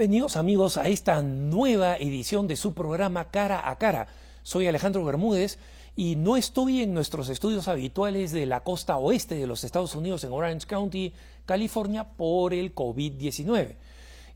[0.00, 4.06] Bienvenidos amigos a esta nueva edición de su programa Cara a Cara.
[4.42, 5.58] Soy Alejandro Bermúdez
[5.94, 10.24] y no estoy en nuestros estudios habituales de la costa oeste de los Estados Unidos
[10.24, 11.12] en Orange County,
[11.44, 13.76] California, por el COVID-19.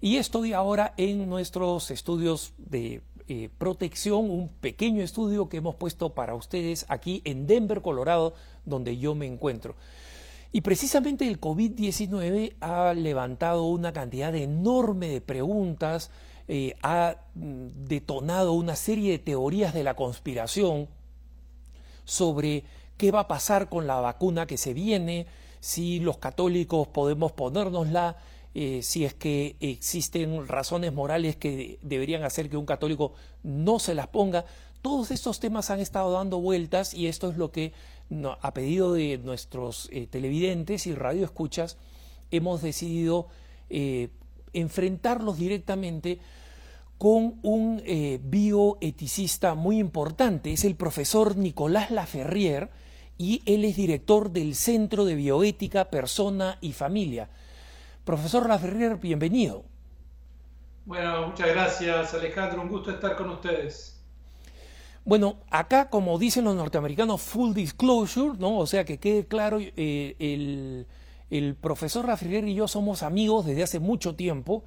[0.03, 6.11] Y estoy ahora en nuestros estudios de eh, protección, un pequeño estudio que hemos puesto
[6.11, 8.35] para ustedes aquí en Denver, Colorado,
[8.67, 9.77] donde yo me encuentro.
[10.55, 16.13] Y precisamente el COVID-19 ha levantado una cantidad enorme de preguntas,
[16.47, 20.87] eh, ha mm, detonado una serie de teorías de la conspiración
[22.05, 22.63] sobre
[22.97, 25.27] qué va a pasar con la vacuna que se viene,
[25.59, 28.17] si los católicos podemos ponérnosla,
[28.55, 33.97] eh, si es que existen razones morales que deberían hacer que un católico no se
[33.97, 34.45] las ponga.
[34.83, 37.73] Todos estos temas han estado dando vueltas y esto es lo que
[38.41, 41.79] a pedido de nuestros eh, televidentes y radioescuchas,
[42.31, 43.29] hemos decidido
[43.71, 44.09] eh,
[44.53, 46.19] enfrentarlos directamente
[46.99, 50.53] con un eh, bioeticista muy importante.
[50.53, 52.71] Es el profesor Nicolás Laferrier
[53.19, 57.29] y él es director del Centro de Bioética, Persona y Familia.
[58.05, 59.65] Profesor Laferrier, bienvenido.
[60.85, 64.04] Bueno, muchas gracias Alejandro, un gusto estar con ustedes.
[65.05, 68.59] Bueno, acá, como dicen los norteamericanos, full disclosure, ¿no?
[68.59, 70.87] O sea, que quede claro, eh,
[71.31, 74.65] el, profesor Rafrier y yo somos amigos desde hace mucho tiempo.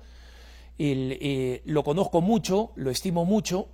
[0.77, 3.67] Eh, lo conozco mucho, lo estimo mucho.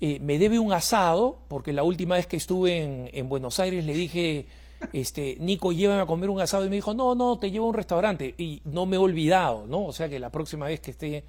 [0.00, 3.94] Eh, me debe un asado, porque la última vez que estuve en, Buenos Aires le
[3.94, 4.46] dije,
[4.92, 6.66] este, Nico, llévame a comer un asado.
[6.66, 8.34] Y me dijo, no, no, te llevo a un restaurante.
[8.36, 9.84] Y no me he olvidado, ¿no?
[9.84, 11.24] O sea que la próxima vez que esté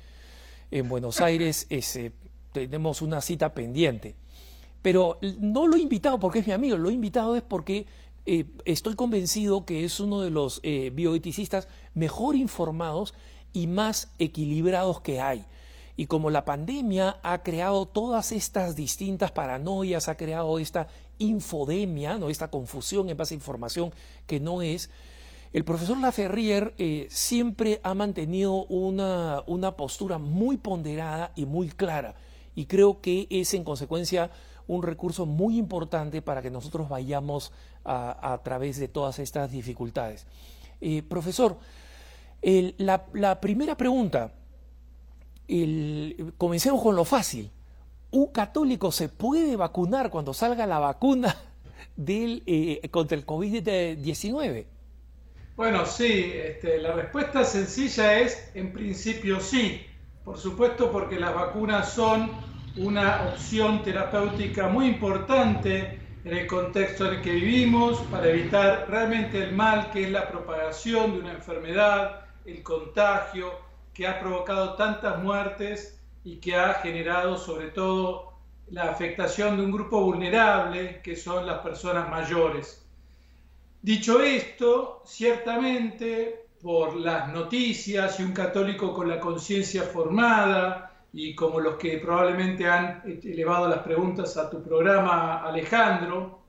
[0.72, 1.68] en Buenos Aires
[2.52, 4.16] tenemos una cita pendiente.
[4.82, 7.86] Pero no lo he invitado porque es mi amigo, lo he invitado es porque
[8.26, 13.14] eh, estoy convencido que es uno de los eh, bioeticistas mejor informados
[13.54, 15.46] y más equilibrados que hay.
[15.98, 20.88] Y como la pandemia ha creado todas estas distintas paranoias, ha creado esta
[21.20, 22.30] infodemia, ¿no?
[22.30, 23.92] esta confusión en base a información
[24.26, 24.90] que no es,
[25.54, 32.16] el profesor Laferrier eh, siempre ha mantenido una, una postura muy ponderada y muy clara.
[32.56, 34.32] Y creo que es en consecuencia
[34.68, 37.52] un recurso muy importante para que nosotros vayamos
[37.84, 40.26] a, través de todas estas dificultades.
[40.80, 41.58] Eh, profesor,
[42.78, 44.34] la, primera pregunta,
[46.38, 47.52] comencemos con lo fácil.
[48.12, 51.36] ¿Un católico se puede vacunar cuando salga la vacuna
[52.08, 54.66] eh, contra el COVID-19?
[55.56, 59.82] Bueno, sí, este, la respuesta sencilla es, en principio sí.
[60.24, 62.32] Por supuesto, porque las vacunas son
[62.76, 69.44] una opción terapéutica muy importante en el contexto en el que vivimos para evitar realmente
[69.44, 73.52] el mal que es la propagación de una enfermedad, el contagio,
[73.94, 78.34] que ha provocado tantas muertes y que ha generado sobre todo
[78.70, 82.86] la afectación de un grupo vulnerable que son las personas mayores.
[83.82, 91.60] Dicho esto, ciertamente por las noticias y un católico con la conciencia formada, y como
[91.60, 96.40] los que probablemente han elevado las preguntas a tu programa, Alejandro,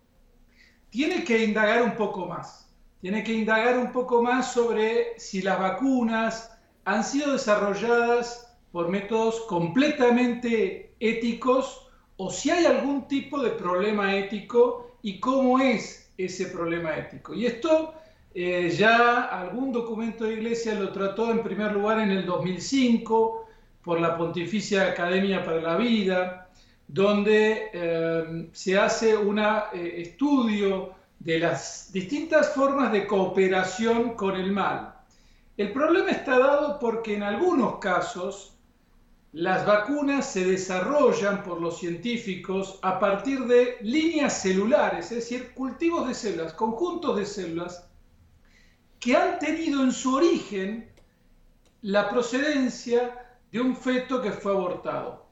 [0.91, 2.71] tiene que indagar un poco más.
[3.01, 9.41] Tiene que indagar un poco más sobre si las vacunas han sido desarrolladas por métodos
[9.49, 16.97] completamente éticos o si hay algún tipo de problema ético y cómo es ese problema
[16.97, 17.35] ético.
[17.35, 17.95] Y esto
[18.35, 23.42] eh, ya algún documento de iglesia lo trató en primer lugar en el 2005
[23.83, 26.49] por la Pontificia Academia para la Vida,
[26.87, 34.53] donde eh, se hace un eh, estudio de las distintas formas de cooperación con el
[34.53, 34.95] mal.
[35.57, 38.53] El problema está dado porque en algunos casos
[39.33, 46.07] las vacunas se desarrollan por los científicos a partir de líneas celulares, es decir, cultivos
[46.07, 47.89] de células, conjuntos de células
[49.01, 50.91] que han tenido en su origen
[51.81, 53.22] la procedencia
[53.53, 55.27] de un feto que fue abortado.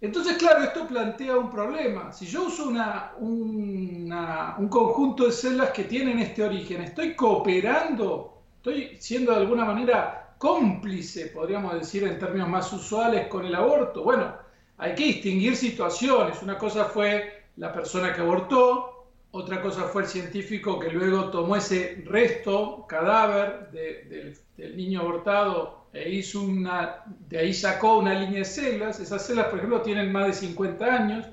[0.00, 2.12] Entonces, claro, esto plantea un problema.
[2.12, 8.38] Si yo uso una, un conjunto de células que tienen este origen, ¿estoy cooperando?
[8.56, 14.02] ¿Estoy siendo de alguna manera cómplice, podríamos decir en términos más usuales, con el aborto?
[14.04, 14.32] Bueno,
[14.78, 16.42] hay que distinguir situaciones.
[16.42, 21.56] Una cosa fue la persona que abortó, otra cosa fue el científico que luego tomó
[21.56, 28.44] ese resto, cadáver del niño abortado e hizo una, de ahí sacó una línea de
[28.44, 29.00] células.
[29.00, 31.26] Esas células, por ejemplo, tienen más de 50 años.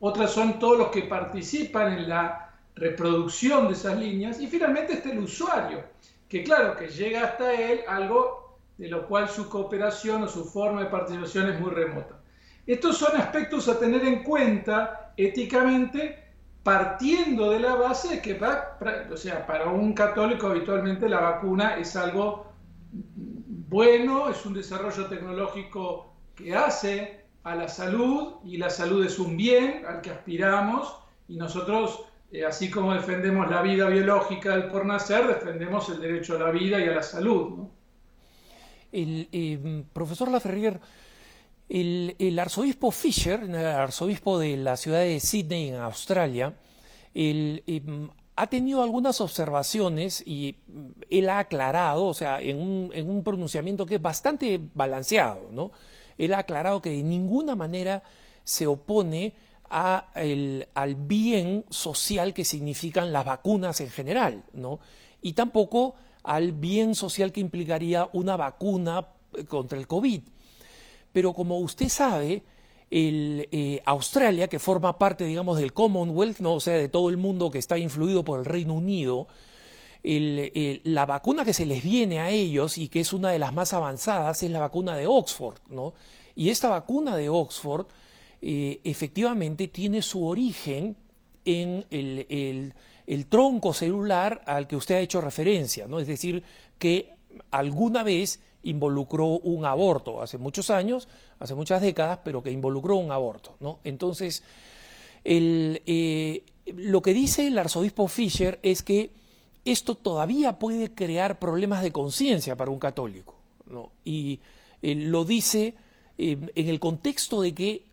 [0.00, 4.40] Otras son todos los que participan en la reproducción de esas líneas.
[4.40, 5.84] Y finalmente está el usuario,
[6.28, 10.82] que claro, que llega hasta él algo de lo cual su cooperación o su forma
[10.82, 12.18] de participación es muy remota.
[12.66, 16.24] Estos son aspectos a tener en cuenta éticamente
[16.62, 18.40] partiendo de la base que,
[19.12, 22.46] o sea, para un católico habitualmente la vacuna es algo
[23.74, 29.36] bueno, es un desarrollo tecnológico que hace a la salud y la salud es un
[29.36, 30.94] bien al que aspiramos
[31.26, 36.36] y nosotros, eh, así como defendemos la vida biológica del por nacer, defendemos el derecho
[36.36, 37.66] a la vida y a la salud.
[38.92, 40.78] El eh, profesor Laferrier,
[41.68, 46.54] el, arzobispo Fisher, el arzobispo de la ciudad de Sydney, en Australia,
[47.12, 53.86] em, ha tenido algunas observaciones y mm, él ha aclarado, o sea, en un, pronunciamiento
[53.86, 55.70] que es bastante balanceado, ¿no?
[56.18, 58.02] Él ha aclarado que de ninguna manera
[58.44, 59.34] se opone
[59.68, 64.78] al bien social que significan las vacunas en general, ¿no?
[65.20, 69.08] Y tampoco al bien social que implicaría una vacuna
[69.48, 70.22] contra el COVID.
[71.12, 72.44] Pero como usted sabe,
[72.90, 76.54] el, eh, Australia, que forma parte, digamos, del Commonwealth, ¿no?
[76.54, 79.26] o sea, de todo el mundo que está influido por el Reino Unido,
[80.04, 83.72] la vacuna que se les viene a ellos y que es una de las más
[83.72, 85.94] avanzadas es la vacuna de Oxford, ¿no?
[86.34, 87.86] Y esta vacuna de Oxford
[88.42, 90.96] eh, efectivamente tiene su origen
[91.44, 92.74] en el,
[93.06, 96.00] el, tronco celular al que usted ha hecho referencia, ¿no?
[96.00, 96.42] Es decir,
[96.78, 97.14] que
[97.50, 101.08] alguna vez involucró un aborto hace muchos años,
[101.38, 103.56] hace muchas décadas, pero que involucró un aborto.
[103.60, 103.78] ¿no?
[103.84, 104.42] Entonces,
[105.24, 109.10] eh, lo que dice el arzobispo Fischer es que
[109.64, 113.34] esto todavía puede crear problemas de conciencia para un católico.
[113.66, 113.92] ¿no?
[114.04, 114.40] Y
[114.82, 115.74] eh, lo dice
[116.18, 117.86] eh, en el contexto de que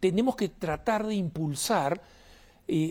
[0.00, 2.00] tenemos que tratar de impulsar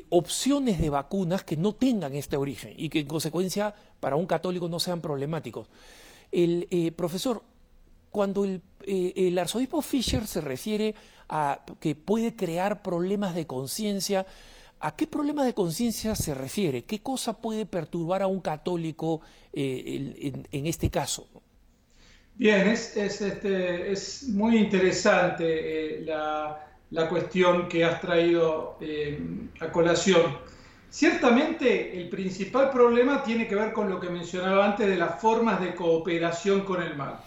[0.09, 4.69] opciones de vacunas que no tengan este origen y que en consecuencia para un católico
[4.69, 5.67] no sean problemáticos.
[6.31, 7.41] El profesor,
[8.13, 10.93] cuando el, eh, arzobispo Fisher se refiere
[11.27, 14.25] a que puede crear problemas de conciencia,
[14.79, 16.83] ¿a qué problemas de conciencia se refiere?
[16.83, 19.21] ¿Qué cosa puede perturbar a un católico
[19.51, 21.27] eh, en, este caso?
[22.35, 28.77] Bien, es, es, este, es muy interesante la, la, cuestión que has traído
[29.59, 30.37] a colación.
[30.87, 35.59] Ciertamente el principal problema tiene que ver con lo que mencionaba antes de las formas
[35.59, 37.19] de cooperación con el mal.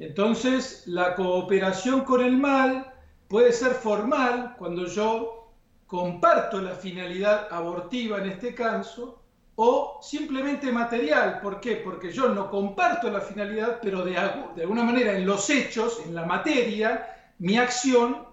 [0.00, 2.90] Entonces, la cooperación con el mal
[3.28, 5.52] puede ser formal cuando yo
[5.86, 9.20] comparto la finalidad abortiva en este caso,
[9.56, 11.38] o simplemente material.
[11.42, 11.76] ¿Por qué?
[11.76, 16.24] Porque yo no comparto la finalidad, pero de, alguna manera en los hechos, en la
[16.24, 18.26] materia, mi acción,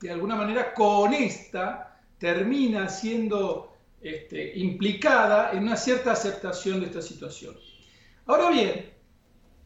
[0.00, 7.02] de alguna manera con esta, termina siendo este, implicada en una cierta aceptación de esta
[7.02, 7.56] situación.
[8.26, 8.90] Ahora bien,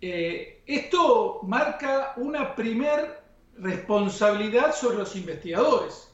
[0.03, 3.23] eh, esto marca una primer
[3.57, 6.09] responsabilidad sobre los investigadores,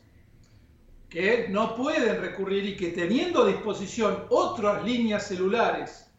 [1.09, 6.11] que no pueden recurrir y que teniendo a disposición otras líneas celulares,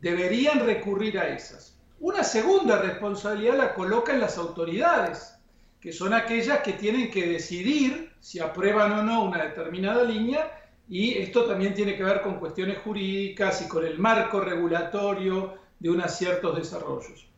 [0.00, 1.78] deberían recurrir a esas.
[2.00, 5.34] Una segunda responsabilidad la colocan las autoridades,
[5.80, 10.50] que son aquellas que tienen que decidir si aprueban o no una determinada línea
[10.88, 15.90] y esto también tiene que ver con cuestiones jurídicas y con el marco regulatorio de
[15.90, 17.33] unos ciertos desarrollos.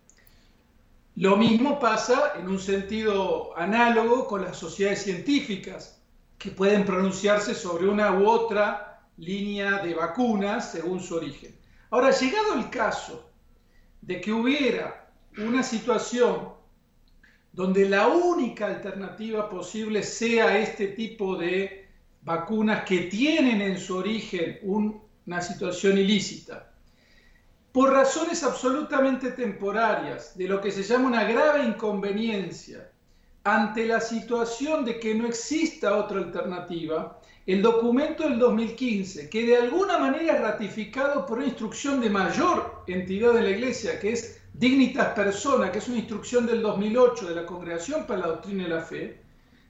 [1.17, 5.99] Lo mismo pasa en un sentido análogo con las sociedades científicas,
[6.37, 11.57] que pueden pronunciarse sobre una u otra línea de vacunas según su origen.
[11.89, 13.31] Ahora, llegado el caso
[14.03, 15.09] de que hubiera
[15.39, 16.51] una situación
[17.51, 21.89] donde la única alternativa posible sea este tipo de
[22.21, 26.75] vacunas que tienen en su origen una situación ilícita,
[27.77, 32.91] por razones absolutamente temporarias, de lo que se llama una grave inconveniencia,
[33.45, 39.59] ante la situación de que no exista otra alternativa, el documento del 2015, que de
[39.59, 44.41] alguna manera es ratificado por una instrucción de mayor entidad de la Iglesia, que es
[44.55, 48.71] Dignitas Persona, que es una instrucción del 2008 de la Congregación para la Doctrina de
[48.71, 49.21] la Fe,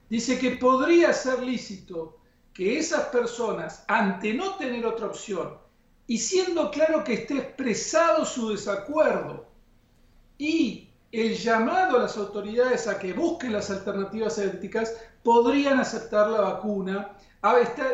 [0.09, 2.19] dice que podría ser lícito
[2.53, 5.66] que esas personas, ante no tener otra opción,
[6.07, 9.45] y siendo claro que esté expresado su desacuerdo
[10.37, 16.41] y el llamado a las autoridades a que busquen las alternativas éticas, podrían aceptar la
[16.41, 17.11] vacuna.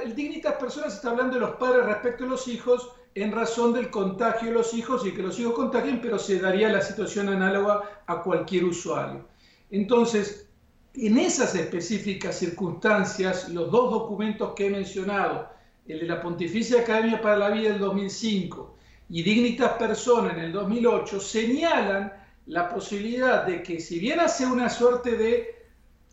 [0.04, 3.90] el Dignitas Personas está hablando de los padres respecto a los hijos en razón del
[3.90, 8.04] contagio de los hijos y que los hijos contagien, pero se daría la situación análoga
[8.08, 9.28] a cualquier usuario.
[9.70, 10.50] Entonces,
[10.96, 15.53] en esas específicas circunstancias, los dos documentos que he mencionado,
[15.88, 18.76] el de la Pontificia Academia para la Vida del 2005
[19.10, 22.14] y Dignitas Persona en el 2008, señalan
[22.48, 25.64] la posibilidad de que si bien hace una suerte de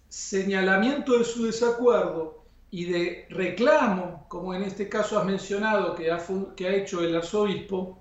[0.09, 6.21] señalamiento de su desacuerdo y de reclamo, como en este caso has mencionado que ha,
[6.57, 7.99] que ha hecho el arzobispo,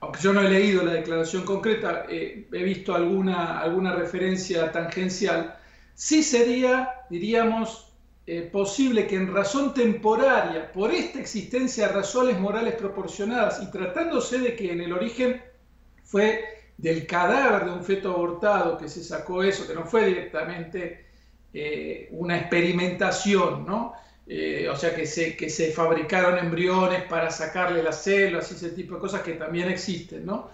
[0.00, 5.56] aunque yo no he leído la declaración concreta, eh, he visto alguna, alguna referencia tangencial,
[5.94, 7.89] sí sería, diríamos,
[8.32, 14.38] eh, posible que en razón temporaria, por esta existencia de razones morales proporcionadas y tratándose
[14.38, 15.42] de que en el origen
[16.04, 16.44] fue
[16.78, 21.06] del cadáver de un feto abortado que se sacó eso, que no fue directamente
[21.52, 23.94] eh, una experimentación, ¿no?
[24.28, 28.70] Eh, o sea, que se, que se fabricaron embriones para sacarle las células y ese
[28.70, 30.50] tipo de cosas que también existen, ¿no?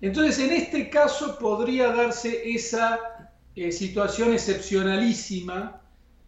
[0.00, 2.98] Entonces, en este caso podría darse esa
[3.54, 5.81] situación excepcionalísima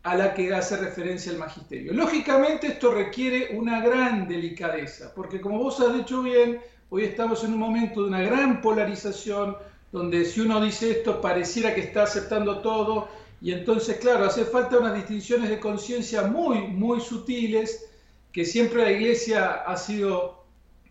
[0.04, 1.94] a la que hace referencia el magisterio.
[1.94, 7.54] Lógicamente esto requiere una gran delicadeza, porque como vos has dicho bien, hoy estamos en
[7.54, 9.56] un momento de una gran polarización,
[9.92, 13.08] donde si uno dice esto pareciera que está aceptando todo,
[13.40, 17.86] y entonces, claro, hace falta unas distinciones de conciencia muy, muy sutiles,
[18.30, 20.44] que siempre la Iglesia ha sido,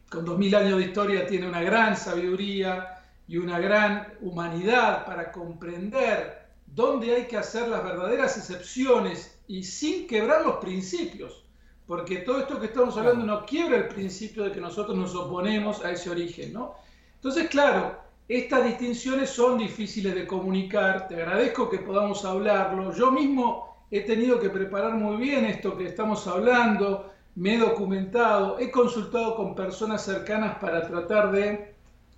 [0.09, 5.31] con dos mil años de historia, tiene una gran sabiduría y una gran humanidad para
[5.31, 6.42] comprender
[6.73, 11.45] dónde hay que hacer las verdaderas excepciones y sin quebrar los principios,
[11.85, 15.83] porque todo esto que estamos hablando no quiebra el principio de que nosotros nos oponemos
[15.83, 16.75] a ese origen, ¿no?
[17.15, 22.93] Entonces, claro, estas distinciones son difíciles de comunicar, te agradezco que podamos hablarlo.
[22.93, 28.59] Yo mismo he tenido que preparar muy bien esto que estamos hablando, me he documentado,
[28.59, 31.75] he consultado con personas cercanas para tratar de,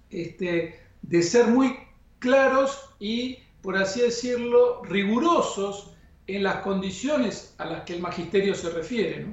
[0.10, 1.78] este, de ser muy
[2.20, 5.90] claros y, por así decirlo, rigurosos
[6.28, 9.26] en las condiciones a las que el magisterio se refiere.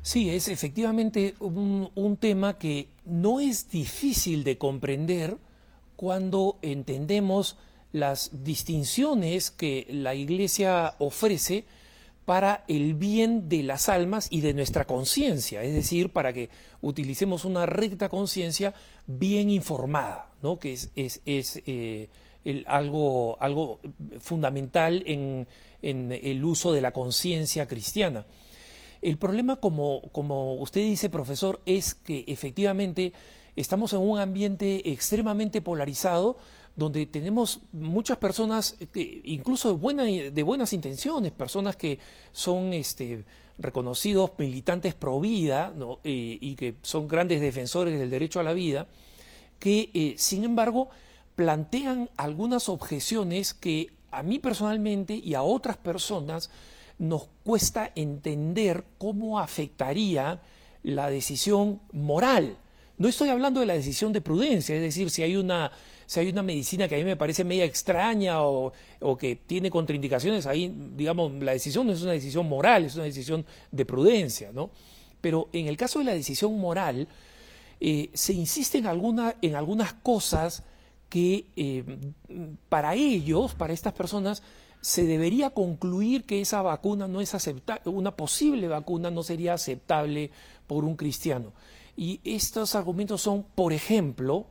[0.00, 5.36] Sí, es efectivamente un, tema que no es difícil de comprender
[5.94, 7.58] cuando entendemos
[7.92, 11.66] las distinciones que la Iglesia ofrece
[12.24, 16.48] para el bien de las almas y de nuestra conciencia, es decir, para que
[16.80, 18.72] utilicemos una recta conciencia
[19.06, 20.58] bien informada, ¿no?
[20.58, 20.90] que es,
[21.26, 22.08] eh,
[22.66, 23.80] algo, algo
[24.18, 25.46] fundamental en
[25.82, 28.26] el uso de la conciencia cristiana.
[29.02, 33.12] El problema, como, como usted dice, profesor, es que efectivamente
[33.56, 36.36] estamos en un ambiente extremadamente polarizado
[36.76, 41.98] donde tenemos muchas personas, incluso de, de buenas intenciones, personas que
[42.32, 43.24] son este,
[43.58, 45.72] reconocidos militantes pro vida
[46.04, 48.86] eh, y que son grandes defensores del derecho a la vida,
[49.58, 50.90] que eh, sin embargo
[51.40, 56.50] plantean algunas objeciones que a mí personalmente y a otras personas
[56.98, 60.42] nos cuesta entender cómo afectaría
[60.82, 62.58] la decisión moral.
[62.98, 65.72] No estoy hablando de la decisión de prudencia, es decir, si hay una,
[66.04, 68.74] si hay una medicina que a mí me parece media extraña o,
[69.18, 73.46] que tiene contraindicaciones, ahí, digamos, la decisión no es una decisión moral, es una decisión
[73.72, 74.68] de prudencia, ¿no?
[75.22, 77.08] Pero en el caso de la decisión moral,
[77.80, 80.64] eh, se insiste alguna, en algunas cosas
[81.10, 81.84] que eh,
[82.70, 84.42] para ellos, para estas personas,
[84.80, 90.30] se debería concluir que esa vacuna no es aceptable, una posible vacuna no sería aceptable
[90.66, 91.52] por un cristiano.
[91.96, 94.46] Y estos argumentos son, por ejemplo,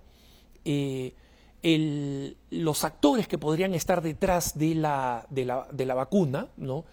[0.65, 1.15] eh,
[2.51, 5.25] los actores que podrían estar detrás de la,
[5.95, 6.85] vacuna, ¿no?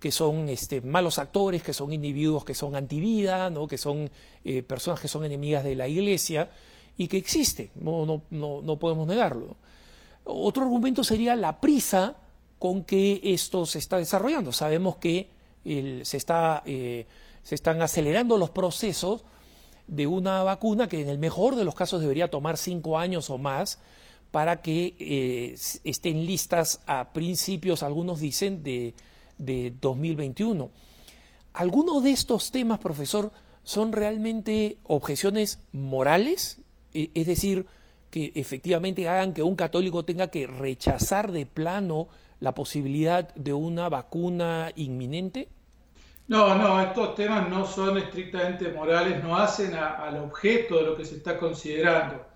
[0.00, 3.66] que son este, malos actores, que son individuos que son antivida, ¿no?
[3.66, 4.10] que son
[4.44, 6.50] eh, personas que son enemigas de la iglesia
[6.98, 9.56] y que existe, no, no, no, no podemos negarlo.
[10.24, 12.16] Otro argumento sería la prisa
[12.58, 14.52] con que esto se está desarrollando.
[14.52, 15.30] Sabemos que
[15.64, 17.06] se, está, eh,
[17.42, 19.24] se están acelerando los procesos
[19.86, 23.38] de una vacuna que en el mejor de los casos debería tomar cinco años o
[23.38, 23.78] más
[24.30, 28.94] para que eh, estén listas a principios, algunos dicen, de,
[29.38, 30.70] de 2021.
[31.54, 36.60] Algunos de estos temas, profesor, son realmente objeciones morales,
[37.14, 37.66] es decir,
[38.10, 42.08] que efectivamente hagan que un católico tenga que rechazar de plano
[42.40, 45.48] la posibilidad de una vacuna inminente?
[46.28, 51.04] No, no, estos temas no son estrictamente morales, no hacen al objeto de lo que
[51.04, 52.26] se está considerando.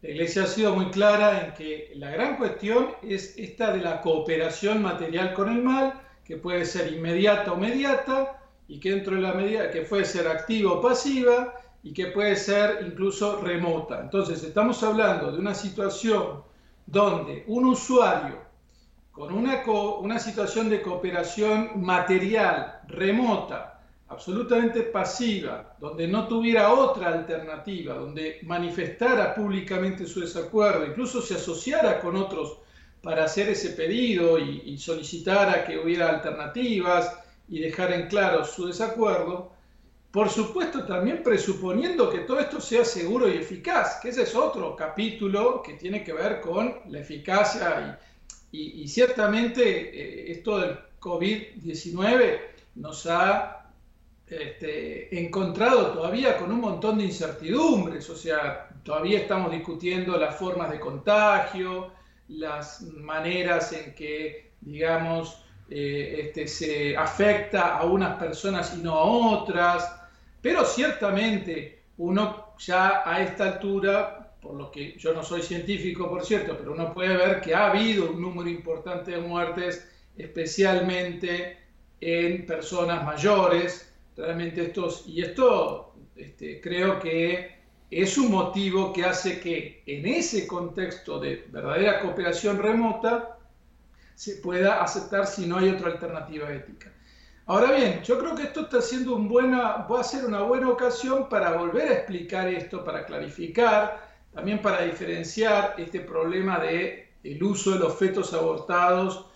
[0.00, 4.00] La Iglesia ha sido muy clara en que la gran cuestión es esta de la
[4.00, 9.22] cooperación material con el mal, que puede ser inmediata o mediata, y que dentro de
[9.22, 11.54] la medida que puede ser activa o pasiva,
[11.84, 14.00] y que puede ser incluso remota.
[14.00, 16.42] Entonces, estamos hablando de una situación
[16.86, 18.42] donde un usuario
[19.12, 19.62] con una,
[20.00, 29.34] una situación de cooperación material remota absolutamente pasiva, donde no tuviera otra alternativa, donde manifestara
[29.34, 32.58] públicamente su desacuerdo, incluso se asociara con otros
[33.02, 38.66] para hacer ese pedido y, y solicitara que hubiera alternativas y dejar en claro su
[38.66, 39.53] desacuerdo,
[40.14, 44.76] por supuesto también presuponiendo que todo esto sea seguro y eficaz, que ese es otro
[44.76, 47.98] capítulo que tiene que ver con la eficacia
[48.52, 52.38] y, ciertamente eh, esto del COVID-19
[52.76, 53.72] nos ha
[54.28, 60.70] este, encontrado todavía con un montón de incertidumbres, o sea, todavía estamos discutiendo las formas
[60.70, 61.90] de contagio,
[62.28, 69.04] las maneras en que, digamos, eh, este, se afecta a unas personas y no a
[69.04, 70.03] otras,
[70.44, 76.22] pero ciertamente uno ya a esta altura, por lo que yo no soy científico, por
[76.22, 81.56] cierto, pero uno puede ver que ha habido un número importante de muertes, especialmente
[81.98, 87.60] en personas mayores, realmente estos, y esto este, creo que
[87.90, 93.38] es un motivo que hace que en ese contexto de verdadera cooperación remota
[94.14, 96.92] se pueda aceptar si no hay otra alternativa ética.
[97.46, 100.70] Ahora bien, yo creo que esto está siendo un buena, va a ser una buena
[100.70, 107.42] ocasión para volver a explicar esto, para clarificar, también para diferenciar este problema de el
[107.42, 109.26] uso de los fetos abortados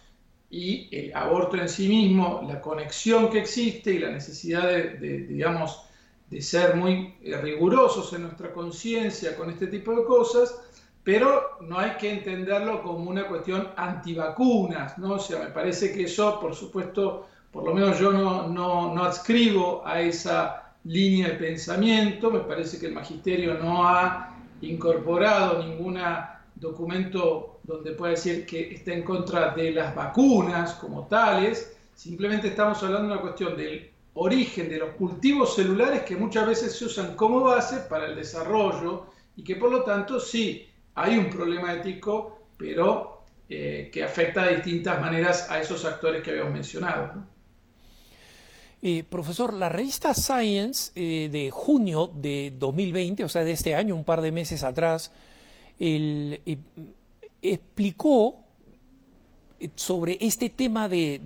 [0.50, 5.83] y el aborto en sí mismo, la conexión que existe y la necesidad de, digamos,
[6.31, 10.59] de ser muy rigurosos en nuestra conciencia con este tipo de cosas,
[11.03, 15.15] pero no hay que entenderlo como una cuestión antivacunas, ¿no?
[15.15, 19.05] O sea, me parece que eso, por supuesto, por lo menos yo no, no, no
[19.05, 25.99] adscribo a esa línea de pensamiento, me parece que el magisterio no ha incorporado ningún
[26.55, 32.83] documento donde puede decir que está en contra de las vacunas como tales, simplemente estamos
[32.83, 37.14] hablando de una cuestión del origen de los cultivos celulares que muchas veces se usan
[37.14, 42.46] como base para el desarrollo y que por lo tanto sí hay un problema ético,
[42.57, 47.25] pero eh, que afecta de distintas maneras a esos actores que habíamos mencionado.
[48.81, 53.97] Eh, profesor, la revista Science eh, de junio de 2020, o sea, de este año,
[53.97, 55.11] un par de meses atrás,
[55.81, 56.41] el,
[57.43, 58.37] explicó
[59.61, 61.21] eh, sobre este tema de,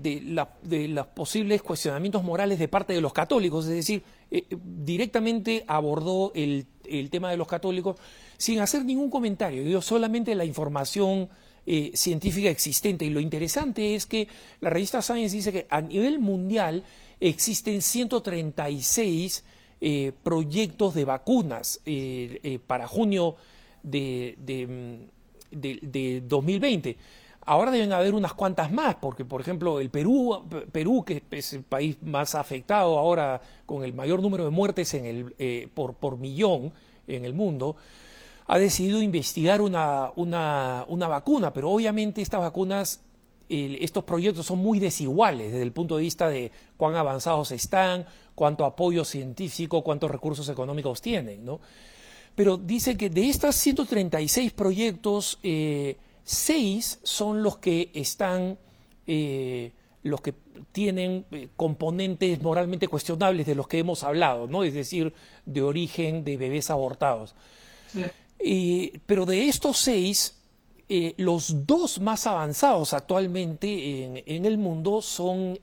[0.88, 6.66] los posibles cuestionamientos morales de parte de los católicos, es decir, eh, directamente abordó el,
[7.10, 7.96] tema de los católicos
[8.38, 11.28] sin hacer ningún comentario, dio solamente la información
[11.64, 13.04] eh, científica existente.
[13.04, 14.28] Y lo interesante es que
[14.60, 16.82] la revista Science dice que a nivel mundial
[17.28, 19.44] existen 136
[20.22, 21.80] proyectos de vacunas
[22.66, 23.36] para junio
[23.82, 24.36] de
[25.52, 26.96] de, 2020.
[27.44, 31.62] Ahora deben haber unas cuantas más, porque por ejemplo el Perú, Perú, que es el
[31.62, 36.72] país más afectado ahora con el mayor número de muertes eh, por, millón
[37.08, 37.76] en el mundo,
[38.46, 40.12] ha decidido investigar una
[40.86, 43.00] vacuna, pero obviamente estas vacunas,
[43.52, 48.64] estos proyectos son muy desiguales desde el punto de vista de cuán avanzados están, cuánto
[48.64, 51.60] apoyo científico, cuántos recursos económicos tienen, ¿no?
[52.34, 58.58] pero dice que de estas 136 proyectos, eh, seis son los que están,
[59.06, 60.34] eh, los que
[60.72, 64.64] tienen eh, componentes moralmente cuestionables de los que hemos hablado, ¿no?
[64.64, 65.12] Es decir,
[65.44, 67.34] de origen de bebés abortados.
[69.06, 70.41] pero de estos seis,
[71.16, 75.58] los dos más avanzados actualmente en, el mundo son,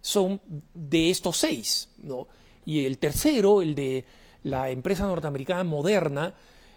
[0.00, 0.40] son
[0.74, 2.26] de estos seis, ¿no?
[2.66, 4.04] Y el tercero, el de
[4.44, 6.34] la empresa norteamericana Moderna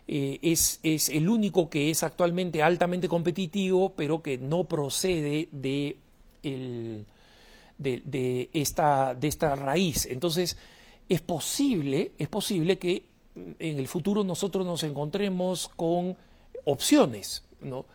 [0.08, 5.98] eh, es, es, el único que es actualmente altamente competitivo, pero que no procede de,
[7.78, 10.06] de, esta, de esta raíz.
[10.06, 10.58] Entonces,
[11.10, 16.16] es posible, es posible que en el futuro nosotros nos encontremos con
[16.66, 17.44] opciones.
[17.62, 17.86] ¿No?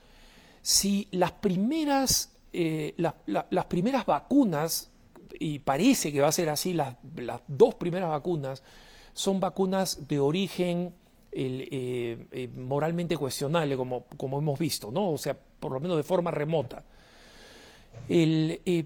[0.62, 4.90] Si las primeras, eh, las primeras vacunas,
[5.38, 8.62] y parece que va a ser así, las, las dos primeras vacunas,
[9.14, 10.94] son vacunas de origen
[11.34, 15.10] eh, eh, moralmente cuestionable, como, como, hemos visto, ¿no?
[15.10, 16.84] O sea, por lo menos de forma remota.
[18.08, 18.84] Eh,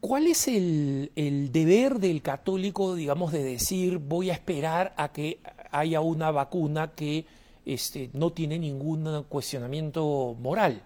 [0.00, 6.00] ¿Cuál es el, deber del católico, digamos, de decir voy a esperar a que haya
[6.00, 7.26] una vacuna que
[7.64, 10.82] este, no tiene ningún cuestionamiento moral?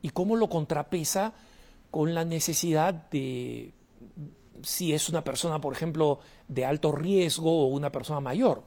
[0.00, 1.32] ¿Y cómo lo contrapesa
[1.90, 3.72] con la necesidad de
[4.62, 8.62] si es una persona, por ejemplo, de alto riesgo o una persona mayor.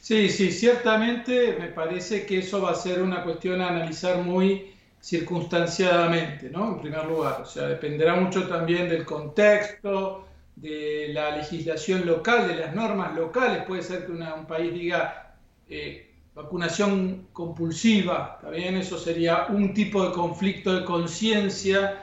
[0.00, 4.74] Sí, sí, ciertamente me parece que eso va a ser una cuestión a analizar muy
[5.00, 6.74] circunstanciadamente, ¿no?
[6.74, 10.26] En primer lugar, o sea, dependerá mucho también del contexto,
[10.56, 13.64] de la legislación local, de las normas locales.
[13.64, 15.36] Puede ser que un país diga
[15.68, 22.02] eh, vacunación compulsiva, ¿está Eso sería un tipo de conflicto de conciencia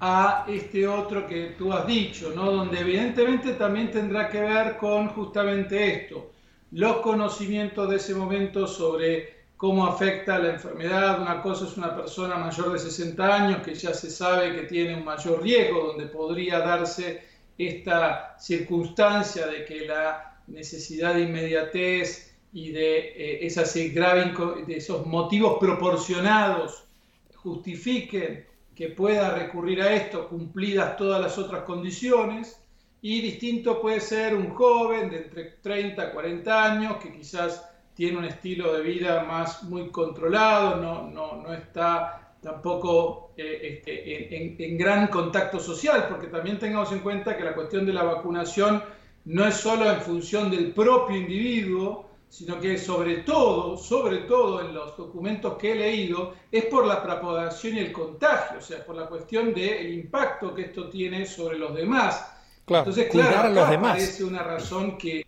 [0.00, 2.50] a este otro que tú has dicho, ¿no?
[2.50, 6.30] Donde evidentemente también tendrá que ver con justamente esto,
[6.72, 11.20] los conocimientos de ese momento sobre cómo afecta la enfermedad.
[11.20, 14.96] Una cosa es una persona mayor de 60 años que ya se sabe que tiene
[14.96, 17.22] un mayor riesgo, donde podría darse
[17.58, 25.58] esta circunstancia de que la necesidad de inmediatez y de, eh, esas de esos motivos
[25.58, 26.84] proporcionados
[27.34, 32.58] justifiquen que pueda recurrir a esto cumplidas todas las otras condiciones
[33.00, 38.18] y distinto puede ser un joven de entre 30 a 40 años que quizás tiene
[38.18, 44.76] un estilo de vida más muy controlado, no, no, no está tampoco eh, este, en,
[44.76, 48.82] gran contacto social, porque también tengamos en cuenta que la cuestión de la vacunación
[49.24, 54.72] no es solo en función del propio individuo, sino que sobre todo, sobre todo en
[54.72, 58.96] los documentos que he leído, es por la propagación y el contagio, o sea, por
[58.96, 62.26] la cuestión del impacto que esto tiene sobre los demás.
[62.66, 63.92] Entonces, claro, a los demás.
[63.92, 65.26] parece una razón que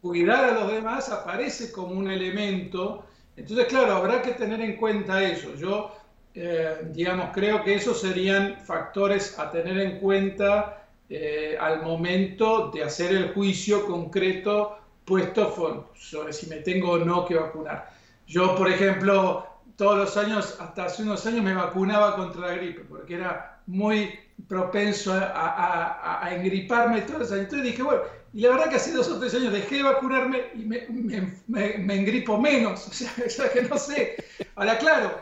[0.00, 3.06] cuidar a los demás aparece como un elemento.
[3.36, 5.54] Entonces, claro, habrá que tener en cuenta eso.
[5.54, 5.92] Yo
[6.34, 12.82] eh, digamos, creo que esos serían factores a tener en cuenta eh, al momento de
[12.82, 17.92] hacer el juicio concreto puesto sobre si me tengo o no que vacunar.
[18.26, 22.82] Yo, por ejemplo, todos los años, hasta hace unos años, me vacunaba contra la gripe,
[22.82, 24.10] porque era muy
[24.48, 27.44] propenso a, a, engriparme todos los años.
[27.44, 28.02] Entonces dije, bueno,
[28.34, 31.78] y la verdad que hace dos o tres años dejé de vacunarme y me, me,
[31.78, 34.16] me, engripo menos, o sea, que no sé.
[34.54, 35.20] Ahora, claro,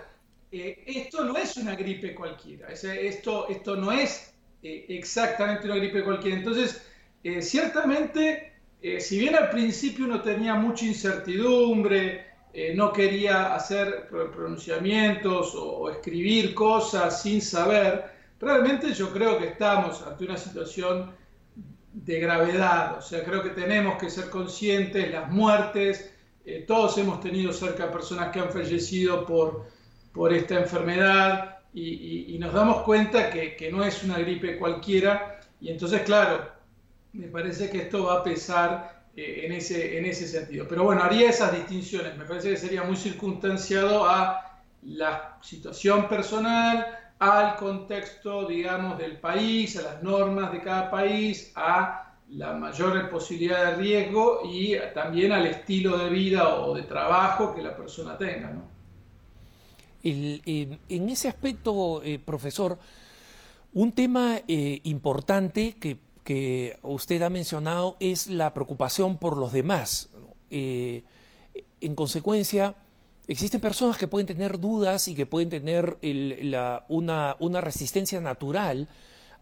[0.53, 6.05] eh, esto no es una gripe cualquiera, esto, esto no es eh, exactamente una gripe
[6.05, 6.37] cualquiera.
[6.37, 6.87] Entonces,
[7.25, 8.50] eh, ciertamente,
[8.99, 12.27] si bien al principio uno tenía mucha incertidumbre,
[12.75, 18.05] no quería hacer pronunciamientos o, escribir cosas sin saber,
[18.41, 21.13] realmente yo creo que estamos ante una situación
[21.93, 26.13] de gravedad, o sea, creo que tenemos que ser conscientes, las muertes,
[26.67, 29.67] todos hemos tenido cerca personas que han fallecido por
[30.13, 36.03] por esta enfermedad y, nos damos cuenta que, no es una gripe cualquiera y entonces,
[36.03, 36.51] claro,
[37.13, 40.67] me parece que esto va a pesar eh, en, ese, en ese sentido.
[40.69, 46.87] Pero bueno, haría esas distinciones, me parece que sería muy circunstanciado a la situación personal,
[47.19, 53.73] al contexto, digamos, del país, a las normas de cada país, a la mayor posibilidad
[53.73, 58.51] de riesgo y también al estilo de vida o de trabajo que la persona tenga.
[58.51, 58.71] ¿no?
[60.03, 62.79] en ese aspecto, eh, profesor,
[63.75, 65.99] un tema eh, importante que,
[66.83, 70.09] usted ha mencionado es la preocupación por los demás.
[70.51, 71.03] Eh,
[71.81, 72.75] en consecuencia,
[73.27, 75.99] existen personas que pueden tener dudas y que pueden tener
[76.89, 78.89] una, resistencia natural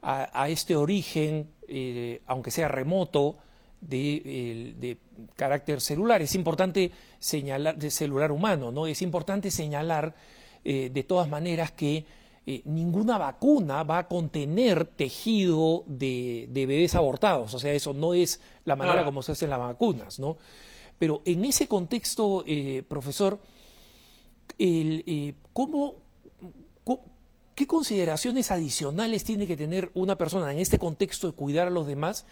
[0.02, 1.50] a, este origen,
[2.26, 3.36] aunque sea remoto,
[3.80, 4.98] de, de,
[5.36, 6.22] carácter celular.
[6.22, 8.86] Es importante señalar, de celular humano, ¿no?
[8.86, 10.14] Es importante señalar
[10.64, 12.04] eh, de todas maneras que
[12.50, 17.52] eh, ninguna vacuna va a contener tejido de, bebés abortados.
[17.52, 20.38] O sea, eso no es la manera como se hacen las vacunas, ¿no?
[20.98, 23.38] Pero en ese contexto, eh, profesor,
[25.52, 25.96] ¿cómo,
[27.54, 31.86] ¿qué consideraciones adicionales tiene que tener una persona en este contexto de cuidar a los
[31.86, 32.24] demás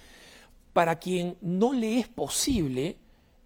[0.72, 2.96] para quien no le es posible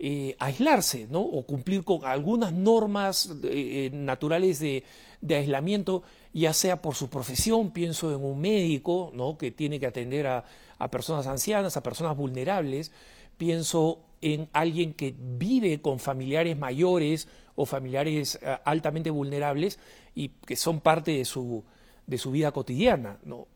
[0.02, 1.20] eh, aislarse, ¿no?
[1.20, 4.82] O cumplir con algunas normas eh, naturales de,
[5.28, 9.36] aislamiento, ya sea por su profesión, pienso en un médico, ¿no?
[9.36, 10.44] Que tiene que atender a,
[10.90, 12.92] personas ancianas, a personas vulnerables,
[13.36, 19.78] pienso en alguien que vive con familiares mayores o familiares eh, altamente vulnerables
[20.14, 21.62] y que son parte de su,
[22.06, 23.48] de su vida cotidiana, ¿no?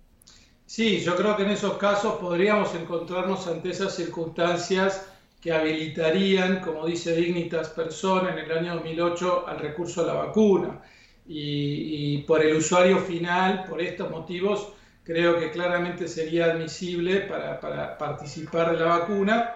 [0.66, 5.06] Sí, yo creo que en esos casos podríamos encontrarnos ante esas circunstancias
[5.44, 10.80] que habilitarían, como dice Dignitas Persona en el año 2008, al recurso a la vacuna.
[11.28, 18.72] Y, por el usuario final, por estos motivos, creo que claramente sería admisible para, participar
[18.72, 19.54] de la vacuna.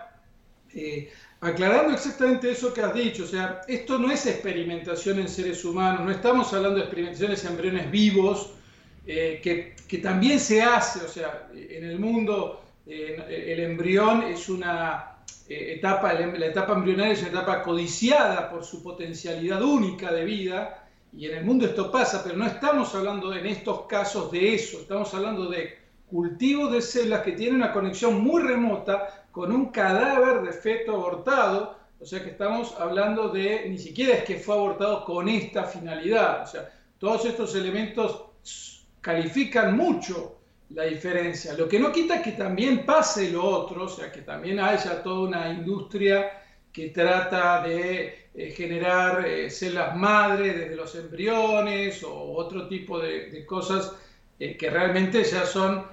[0.74, 5.64] Eh, aclarando exactamente eso que has dicho, o sea, esto no es experimentación en seres
[5.64, 8.50] humanos, no estamos hablando de experimentaciones en embriones vivos,
[9.06, 15.14] eh, que, también se hace, o sea, en el mundo eh, el embrión es una
[15.48, 20.86] eh, etapa, la etapa embrionaria es una etapa codiciada por su potencialidad única de vida,
[21.12, 24.78] y en el mundo esto pasa, pero no estamos hablando en estos casos de eso,
[24.80, 25.78] estamos hablando de
[26.10, 31.78] cultivos de células que tienen una conexión muy remota con un cadáver de feto abortado,
[32.00, 36.42] o sea que estamos hablando de, ni siquiera es que fue abortado con esta finalidad,
[36.42, 38.24] o sea, todos estos elementos
[39.00, 40.37] califican mucho
[40.70, 41.54] la diferencia.
[41.54, 45.28] Lo que no quita que también pase lo otro, o sea, que también haya toda
[45.28, 46.30] una industria
[46.72, 53.44] que trata de eh, generar eh, células madre desde los embriones o otro tipo de,
[53.46, 53.96] cosas
[54.38, 55.86] eh, que realmente ya son,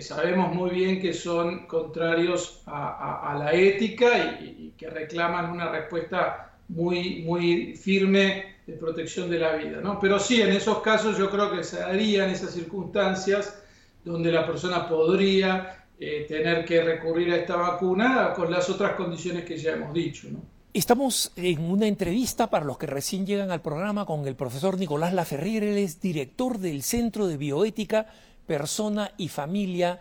[0.00, 7.22] sabemos muy bien que son contrarios a, la ética y, que reclaman una respuesta muy,
[7.22, 9.80] muy firme de protección de la vida.
[9.80, 10.00] ¿no?
[10.00, 13.63] Pero sí, en esos casos yo creo que se darían esas circunstancias
[14.04, 19.44] donde la persona podría eh, tener que recurrir a esta vacuna con las otras condiciones
[19.44, 20.28] que ya hemos dicho.
[20.72, 25.14] Estamos en una entrevista para los que recién llegan al programa con el profesor Nicolás
[25.14, 28.06] Laferrier, él es director del Centro de Bioética,
[28.46, 30.00] Persona y Familia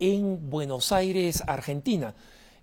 [0.00, 2.14] en Buenos Aires, Argentina.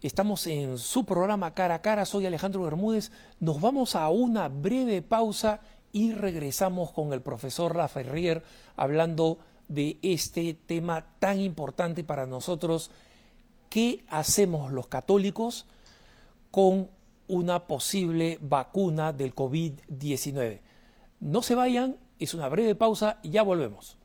[0.02, 3.12] Estamos en su programa Cara a Cara, soy Alejandro Bermúdez.
[3.40, 5.60] Nos vamos a una breve pausa
[5.94, 8.42] y regresamos con el profesor Laferrier
[8.76, 9.38] hablando
[9.74, 12.92] de este tema tan importante para nosotros.
[13.70, 15.66] ¿Qué hacemos los católicos
[16.52, 16.90] con
[17.28, 20.60] una posible vacuna del COVID-19?
[21.22, 23.98] No se vayan, es una breve pausa y ya volvemos.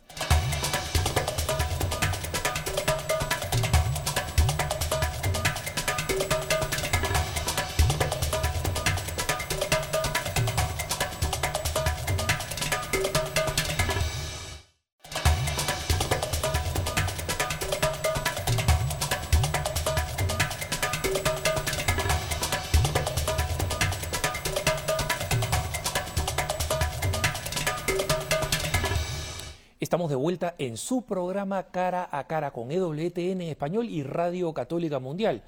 [30.76, 35.42] Su programa Cara a Cara con EWTN Español y Radio Católica Mundial.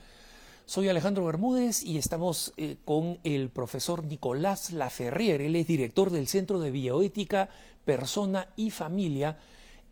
[0.66, 5.40] Soy Alejandro Bermúdez y estamos eh, con el profesor Nicolás Laferrier.
[5.40, 7.48] Él es director del Centro de Bioética,
[7.84, 9.38] Persona y Familia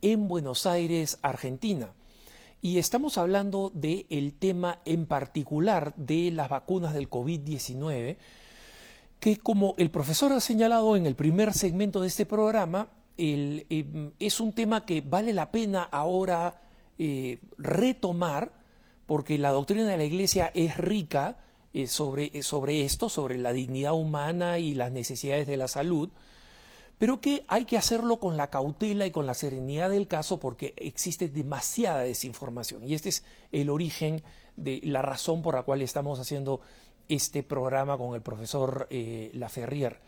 [0.03, 1.92] en Buenos Aires, Argentina.
[2.61, 8.16] Y estamos hablando del tema en particular de las vacunas del COVID-19,
[9.20, 14.40] que como el profesor ha señalado en el primer segmento de este programa, Em, es
[14.40, 16.61] un tema que vale la pena ahora
[16.98, 18.52] eh, retomar,
[19.07, 21.38] porque la doctrina de la Iglesia es rica
[21.72, 26.11] eh, sobre, eh, sobre esto, sobre la dignidad humana y las necesidades de la salud,
[26.98, 30.74] pero que hay que hacerlo con la cautela y con la serenidad del caso porque
[30.76, 32.88] existe demasiada desinformación.
[32.88, 34.22] Y este es el origen
[34.57, 36.61] de la razón por la cual estamos haciendo
[37.09, 38.88] este programa con el profesor
[39.35, 40.00] Laferrier.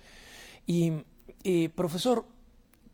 [0.67, 2.25] Y, profesor,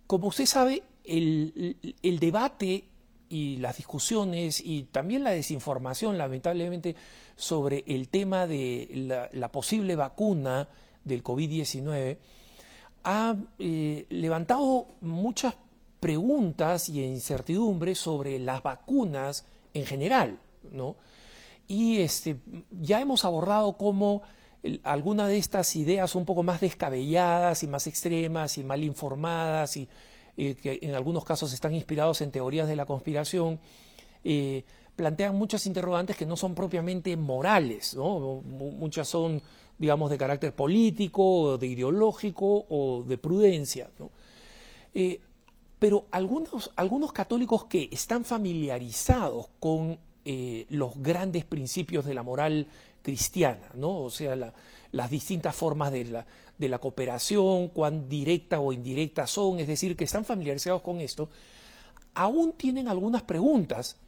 [0.07, 1.77] como usted sabe, el,
[2.21, 2.85] debate
[3.29, 6.97] y las discusiones y también la desinformación, lamentablemente,
[7.37, 10.69] sobre el tema de la, posible vacuna
[11.05, 12.19] del COVID-19
[13.07, 15.55] ha eh, levantado muchas
[16.01, 20.39] preguntas y incertidumbres sobre las vacunas en general,
[20.71, 20.97] ¿no?
[21.67, 22.37] Y este,
[22.71, 24.23] ya hemos abordado cómo
[24.83, 29.89] algunas de estas ideas un poco más descabelladas y más extremas y mal informadas y
[30.37, 33.61] eh, que en algunos casos están inspirados en teorías de la conspiración,
[34.25, 34.65] eh,
[34.97, 38.43] plantean muchas interrogantes que no son propiamente morales, ¿no?
[38.43, 39.43] muchas son,
[39.79, 43.91] digamos, de carácter político, de ideológico o de prudencia.
[44.95, 45.21] Eh,
[45.79, 49.99] pero algunos, algunos católicos que están familiarizados con
[50.71, 52.67] los grandes principios de la moral
[53.05, 54.01] cristiana, ¿no?
[54.01, 54.35] O sea,
[54.91, 59.95] las distintas formas de la, de la cooperación, cuán directa o indirecta son, es decir,
[59.95, 61.29] que están familiarizados con esto,
[62.15, 63.99] aún tienen algunas preguntas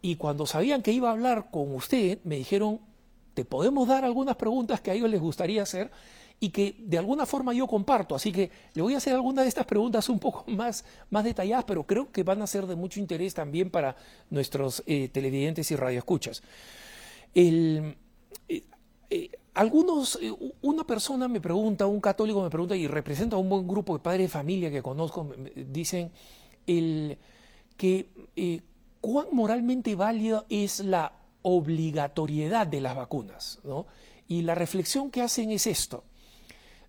[0.00, 2.80] y cuando sabían que iba a hablar con usted, me dijeron,
[3.34, 5.90] te podemos dar algunas preguntas que a ellos les gustaría hacer
[6.40, 8.14] y que de alguna forma yo comparto.
[8.14, 11.64] Así que le voy a hacer algunas de estas preguntas un poco más, más detalladas,
[11.66, 13.94] pero creo que van a ser de mucho interés también para
[14.30, 16.42] nuestros eh, televidentes y radioescuchas.
[17.34, 17.96] El,
[19.58, 23.66] algunos, eh, una persona me pregunta, un católico me pregunta, y representa a un buen
[23.66, 26.12] grupo de padres de familia que conozco, dicen
[26.66, 27.18] el,
[27.76, 28.08] que
[29.00, 31.12] cuán moralmente válida es la
[31.42, 33.60] obligatoriedad de las vacunas.
[33.64, 33.86] ¿no?
[34.28, 36.04] Y la reflexión que hacen es esto.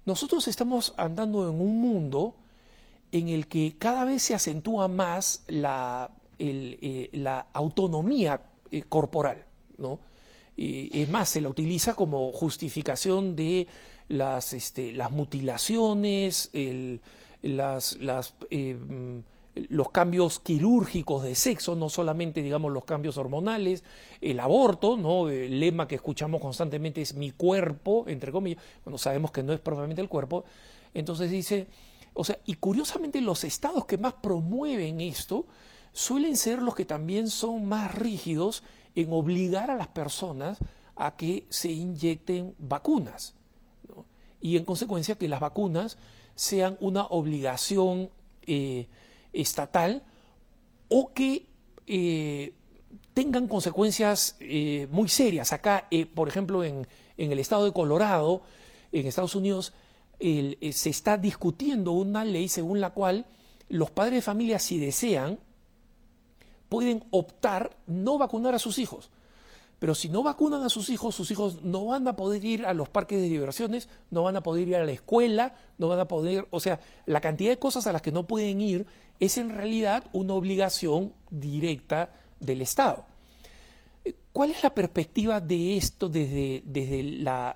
[0.05, 2.35] Nosotros estamos andando en un mundo
[3.11, 8.41] en el que cada vez se acentúa más la, la autonomía
[8.89, 9.45] corporal.
[9.77, 9.99] ¿no?
[10.61, 13.67] Es más, se la utiliza como justificación de
[14.09, 16.51] las, este, las mutilaciones,
[17.41, 17.97] las,
[18.49, 18.77] eh,
[19.69, 23.83] los cambios quirúrgicos de sexo, no solamente, digamos, los cambios hormonales,
[24.19, 25.29] el aborto, ¿no?
[25.29, 29.61] El lema que escuchamos constantemente es mi cuerpo, entre comillas, cuando sabemos que no es
[29.61, 30.43] propiamente el cuerpo.
[30.93, 31.67] Entonces dice,
[32.13, 35.45] o sea, y curiosamente los estados que más promueven esto
[35.93, 38.63] suelen ser los que también son más rígidos
[38.95, 40.59] en obligar a las personas
[40.95, 43.35] a que se inyecten vacunas.
[44.41, 45.97] Y en consecuencia que las vacunas
[46.35, 48.09] sean una obligación
[48.45, 48.87] eh,
[49.33, 50.03] estatal
[50.87, 51.45] o que
[51.87, 52.53] eh,
[53.13, 55.53] tengan consecuencias eh, muy serias.
[55.53, 58.41] Acá, por ejemplo, en, en, el estado de Colorado,
[58.91, 59.73] en Estados Unidos,
[60.19, 63.25] se está discutiendo una ley según la cual
[63.69, 65.39] los padres de familia, si desean,
[66.69, 69.09] pueden optar no vacunar a sus hijos.
[69.79, 72.73] Pero si no vacunan a sus hijos, sus hijos no van a poder ir a
[72.73, 76.07] los parques de diversiones, no van a poder ir a la escuela, no van a
[76.07, 78.85] poder, o sea, la cantidad de cosas a las que no pueden ir
[79.21, 82.09] es en realidad una obligación directa
[82.41, 83.05] del Estado.
[84.33, 87.55] ¿Cuál es la perspectiva de esto desde, desde la,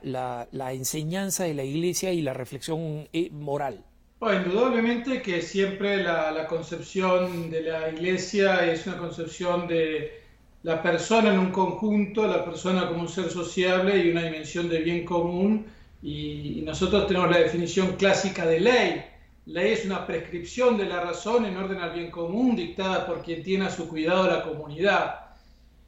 [0.71, 3.83] enseñanza de la Iglesia y la reflexión eh, moral?
[4.23, 10.21] Bueno, indudablemente que siempre la concepción de la Iglesia es una concepción de
[10.61, 14.79] la persona en un conjunto, la persona como un ser sociable y una dimensión de
[14.79, 15.65] bien común.
[16.01, 19.03] Y, nosotros tenemos la definición clásica de ley.
[19.45, 23.43] Ley es una prescripción de la razón en orden al bien común dictada por quien
[23.43, 25.15] tiene a su cuidado la comunidad.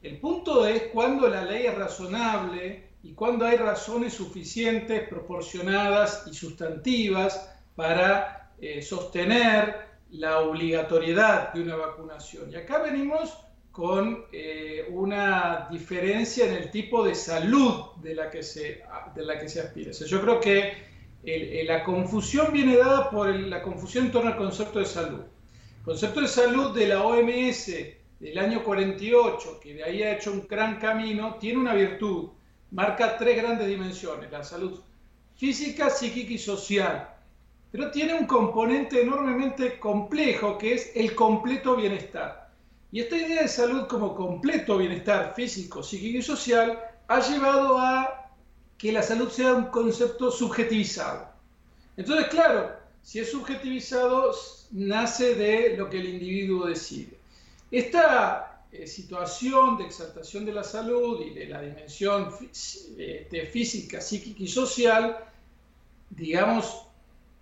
[0.02, 6.34] El punto es cuando la ley es razonable y cuando hay razones suficientes, proporcionadas y
[6.34, 12.50] sustantivas para eh, sostener la obligatoriedad de una vacunación.
[12.50, 13.36] Y acá venimos
[13.70, 18.82] con eh, una diferencia en el tipo de salud de la que se,
[19.14, 19.92] de la que se aspira.
[19.92, 20.96] yo creo que
[21.66, 25.20] la confusión viene dada por la confusión en torno al concepto de salud.
[25.78, 27.66] El concepto de salud de la OMS
[28.18, 32.30] del año 48, que de ahí ha hecho un gran camino, tiene una virtud,
[32.70, 34.80] marca tres grandes dimensiones, la salud
[35.36, 37.15] física, psíquica y social,
[37.76, 42.48] pero tiene un componente enormemente complejo que es el completo bienestar.
[42.90, 48.30] Y esta idea de salud como completo bienestar físico, psíquico y social ha llevado a
[48.78, 51.28] que la salud sea un concepto subjetivizado.
[51.98, 52.70] Entonces, claro,
[53.02, 54.34] si es subjetivizado,
[54.70, 57.18] nace de lo que el individuo decide.
[57.70, 64.42] Esta eh, situación de exaltación de la salud y de la dimensión este, física, psíquica
[64.42, 65.18] y social,
[66.08, 66.85] digamos,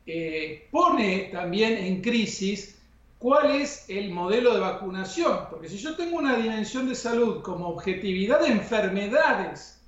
[0.07, 2.79] eh, pone también en crisis
[3.19, 7.69] cuál es el modelo de vacunación, porque si yo tengo una dimensión de salud como
[7.69, 9.81] objetividad de enfermedades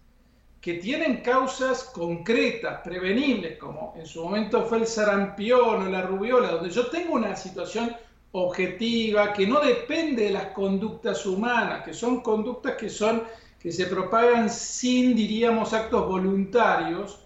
[0.61, 6.51] que tienen causas concretas, prevenibles, como en su momento fue el sarampión o la rubiola,
[6.51, 7.95] donde yo tengo una situación
[8.33, 13.23] objetiva que no depende de las conductas humanas, que son conductas que son
[13.61, 17.19] que se propagan sin, diríamos, actos voluntarios,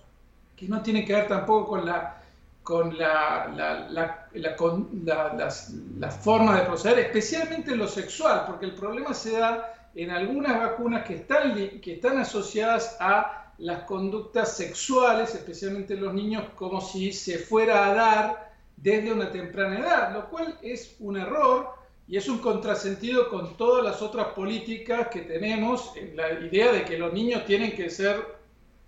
[0.56, 2.19] que no tienen que ver tampoco con la
[2.62, 9.32] con la, la, la, forma de proceder, especialmente en lo sexual, porque el problema se
[9.32, 16.02] da en algunas vacunas que están, que están asociadas a las conductas sexuales, especialmente en
[16.02, 20.96] los niños, como si se fuera a dar desde una temprana edad, lo cual es
[21.00, 21.74] un error
[22.06, 26.84] y es un contrasentido con todas las otras políticas que tenemos en la idea de
[26.84, 28.16] que los niños tienen que ser,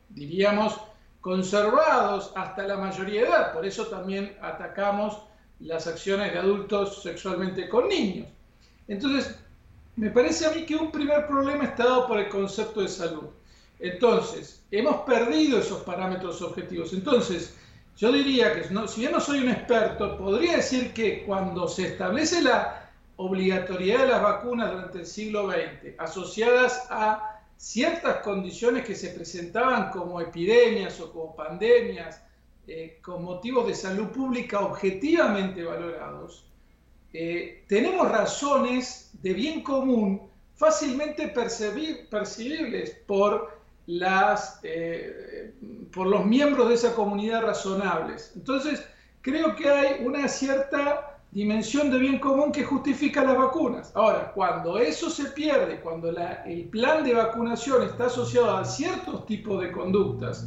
[0.08, 0.80] diríamos,
[1.22, 3.52] conservados hasta la mayoría de edad.
[3.54, 5.22] Por eso también atacamos
[5.60, 8.26] las acciones de adultos sexualmente con niños.
[8.88, 9.38] Entonces,
[9.96, 13.28] me parece a mí que un primer problema está dado por el concepto de salud.
[13.78, 16.92] Entonces, hemos perdido esos parámetros objetivos.
[16.92, 17.56] Entonces,
[17.96, 22.42] yo diría que si bien no soy un experto, podría decir que cuando se establece
[22.42, 27.31] la obligatoriedad de las vacunas durante el siglo XX, asociadas a
[27.62, 32.20] ciertas condiciones que se presentaban como epidemias o como pandemias
[32.66, 36.44] eh, con motivos de salud pública objetivamente valorados,
[37.12, 43.56] eh, tenemos razones de bien común fácilmente percibibles por,
[43.86, 45.54] las, eh,
[45.92, 48.32] por los miembros de esa comunidad razonables.
[48.34, 48.84] Entonces,
[49.20, 53.90] creo que hay una cierta dimensión de bien común que justifica las vacunas.
[53.94, 59.60] Ahora, cuando eso se pierde, cuando el plan de vacunación está asociado a ciertos tipos
[59.62, 60.46] de conductas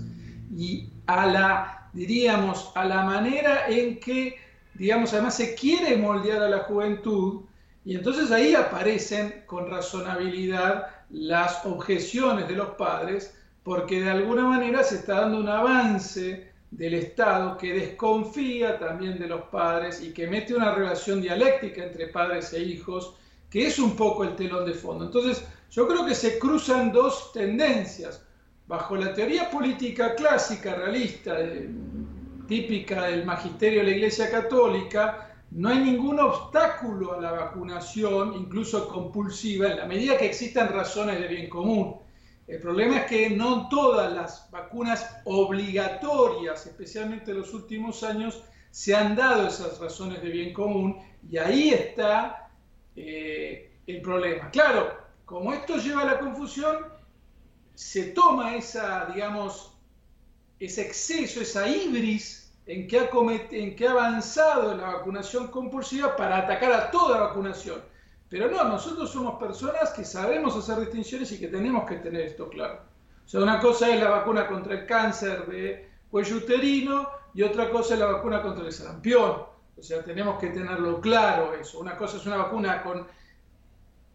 [0.56, 4.36] y a la, diríamos, a la manera en que,
[4.76, 7.42] digamos, además se quiere moldear a la juventud,
[7.84, 14.84] y entonces ahí aparecen con razonabilidad las objeciones de los padres, porque de alguna manera
[14.84, 20.28] se está dando un avance del Estado que desconfía también de los padres y que
[20.28, 23.16] mete una relación dialéctica entre padres e hijos,
[23.50, 25.06] que es un poco el telón de fondo.
[25.06, 28.26] Entonces, yo creo que se cruzan dos tendencias.
[28.68, 31.38] Bajo la teoría política clásica, realista,
[32.48, 38.88] típica del magisterio de la Iglesia Católica, no hay ningún obstáculo a la vacunación, incluso
[38.88, 42.05] compulsiva, en la medida que existan razones de bien común.
[42.48, 48.96] El problema es que no todas las vacunas obligatorias, especialmente en los últimos años, se
[48.96, 52.52] han dado esas razones de bien común y ahí está
[52.96, 54.52] eh, el problema.
[54.52, 56.86] Claro, como esto lleva a la confusión,
[57.74, 59.76] se toma esa, digamos,
[60.60, 63.10] ese exceso, esa ibris en ha
[63.52, 67.82] en que ha avanzado la vacunación compulsiva para atacar a toda vacunación.
[68.36, 72.50] Pero no, nosotros somos personas que sabemos hacer distinciones y que tenemos que tener esto
[72.50, 72.82] claro.
[73.26, 77.70] O sea, una cosa es la vacuna contra el cáncer de cuello uterino y otra
[77.70, 79.44] cosa es la vacuna contra el sarampión.
[79.78, 81.80] O sea, tenemos que tenerlo claro eso.
[81.80, 83.08] Una cosa es una vacuna con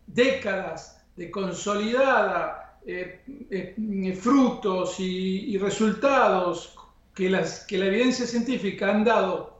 [0.06, 6.76] décadas de consolidada eh, eh, frutos y, y resultados
[7.14, 9.59] que, las, que la evidencia científica han dado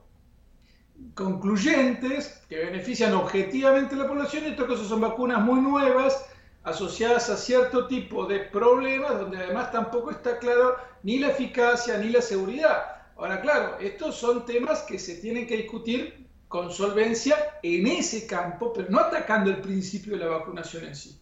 [1.15, 6.27] concluyentes que benefician objetivamente a la población y otras cosas son vacunas muy nuevas
[6.63, 12.11] asociadas a cierto tipo de problemas donde además tampoco está claro ni la eficacia ni
[12.11, 12.85] la seguridad.
[13.17, 18.73] Ahora, claro, estos son temas que se tienen que discutir con solvencia en ese campo,
[18.73, 21.21] pero no atacando el principio de la vacunación en sí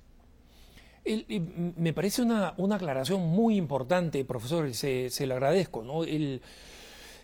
[1.77, 5.83] me parece una, aclaración muy importante, profesor, se, se le agradezco.
[5.83, 6.05] ¿no?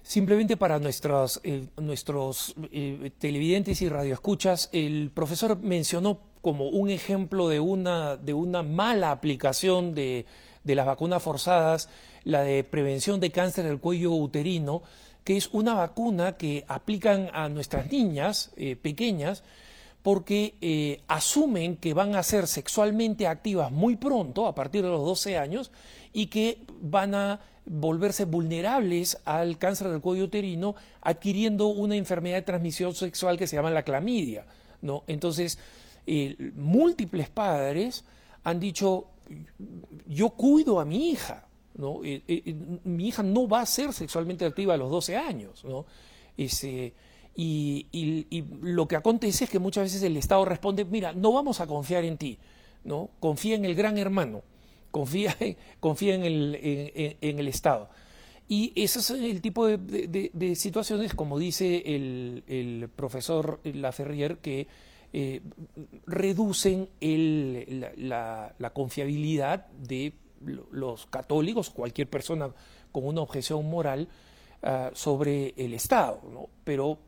[0.05, 7.48] Simplemente para nuestros, eh, nuestros eh, televidentes y radioescuchas, el profesor mencionó como un ejemplo
[7.48, 10.26] de una, de una mala aplicación de,
[10.62, 11.88] de las vacunas forzadas,
[12.22, 14.82] la de prevención de cáncer del cuello uterino,
[15.24, 19.42] que es una vacuna que aplican a nuestras niñas eh, pequeñas,
[20.05, 25.02] porque eh, asumen que van a ser sexualmente activas muy pronto, a partir de los
[25.02, 25.72] 12 años,
[26.12, 32.42] y que van a volverse vulnerables al cáncer del cuello uterino adquiriendo una enfermedad de
[32.42, 34.44] transmisión sexual que se llama la clamidia.
[34.82, 35.05] ¿no?
[35.07, 35.59] Entonces,
[36.07, 38.05] eh, múltiples padres
[38.42, 39.07] han dicho,
[40.07, 41.46] yo cuido a mi hija.
[42.05, 45.64] Eh, mi hija no va a ser sexualmente activa a los 12 años.
[45.64, 45.86] ¿no?
[46.36, 46.92] Ese,
[47.37, 51.66] y, lo que acontece es que muchas veces el Estado responde, mira, no vamos a
[51.66, 52.39] confiar en ti,
[52.85, 53.11] ¿no?
[53.18, 54.43] Confía en el gran hermano,
[54.91, 55.37] confía,
[55.80, 56.59] confía en, el,
[57.20, 57.89] en, el Estado.
[58.47, 64.68] Y ese es el tipo de, situaciones, como dice el, profesor Laferrier, que
[65.12, 65.41] eh,
[66.07, 70.12] reducen la, confiabilidad de
[70.70, 72.51] los católicos, cualquier persona
[72.93, 74.09] con una objeción moral,
[74.62, 76.20] ah, sobre el Estado.
[76.30, 76.49] ¿no?
[76.64, 76.99] Pero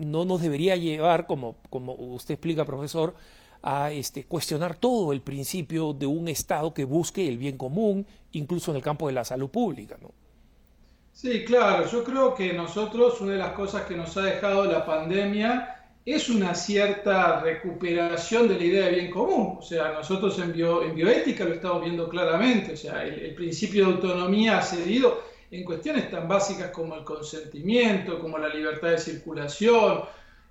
[0.00, 3.14] no nos debería llevar, como, como usted explica, profesor,
[3.62, 8.70] a este, cuestionar todo el principio de un Estado que busque el bien común, incluso
[8.70, 9.96] en el campo de la salud pública.
[10.00, 10.10] ¿no?
[11.12, 14.86] Sí, claro, yo creo que nosotros, una de las cosas que nos ha dejado la
[14.86, 15.76] pandemia
[16.06, 19.58] es una cierta recuperación de la idea de bien común.
[19.58, 23.86] O sea, nosotros en, en bioética lo estamos viendo claramente, o sea, el, el principio
[23.86, 28.98] de autonomía ha cedido en cuestiones tan básicas como el consentimiento, como la libertad de
[28.98, 30.02] circulación.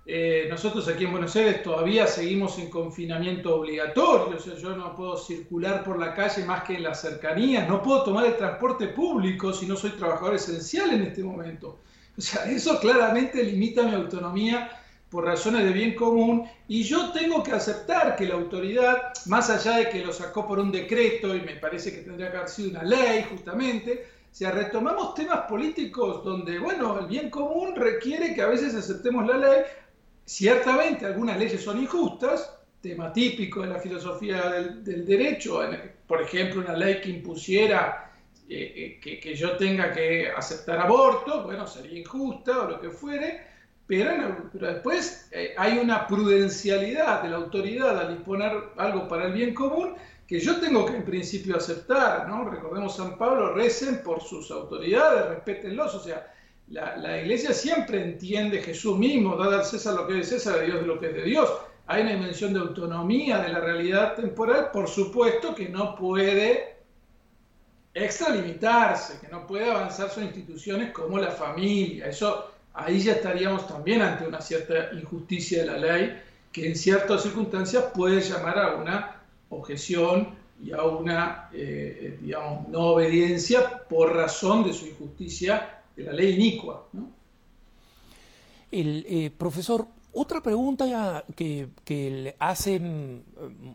[0.06, 4.94] Eh, nosotros aquí en Buenos Aires todavía seguimos en confinamiento obligatorio, o sea, yo no
[4.96, 8.88] puedo circular por la calle más que en las cercanías, no puedo tomar el transporte
[8.88, 11.80] público si no soy trabajador esencial en este momento.
[12.18, 14.70] O sea, eso claramente limita mi autonomía
[15.10, 19.78] por razones de bien común y yo tengo que aceptar que la autoridad, más allá
[19.78, 22.70] de que lo sacó por un decreto y me parece que tendría que haber sido
[22.70, 28.46] una ley justamente, si retomamos temas políticos donde, bueno, el bien común requiere que a
[28.46, 29.62] veces aceptemos la ley,
[30.24, 35.60] ciertamente algunas leyes son injustas, tema típico de la filosofía del, derecho,
[36.06, 38.10] por ejemplo, una ley que impusiera
[38.48, 43.46] eh, eh, que, yo tenga que aceptar aborto, bueno, sería injusta o lo que fuere,
[43.86, 49.52] pero, después eh, hay una prudencialidad de la autoridad al disponer algo para el bien
[49.52, 49.94] común
[50.30, 52.48] que yo tengo que en principio aceptar, ¿no?
[52.48, 56.32] Recordemos San Pablo, recen por sus autoridades, respétenlos, o sea,
[56.68, 60.86] la, iglesia siempre entiende Jesús mismo, dad al César lo que es César, a Dios
[60.86, 61.52] lo que es de Dios.
[61.88, 66.76] Hay una dimensión de autonomía de la realidad temporal, por supuesto que no puede
[67.92, 72.06] extralimitarse, que no puede avanzar sus instituciones como la familia.
[72.06, 76.22] Eso ahí ya estaríamos también ante una cierta injusticia de la ley
[76.52, 79.19] que en ciertas circunstancias puede llamar a una
[79.50, 86.12] objeción y a una, eh, digamos, no obediencia por razón de su injusticia de la
[86.12, 86.86] ley inicua.
[88.70, 93.24] El eh, profesor, otra pregunta que, que hacen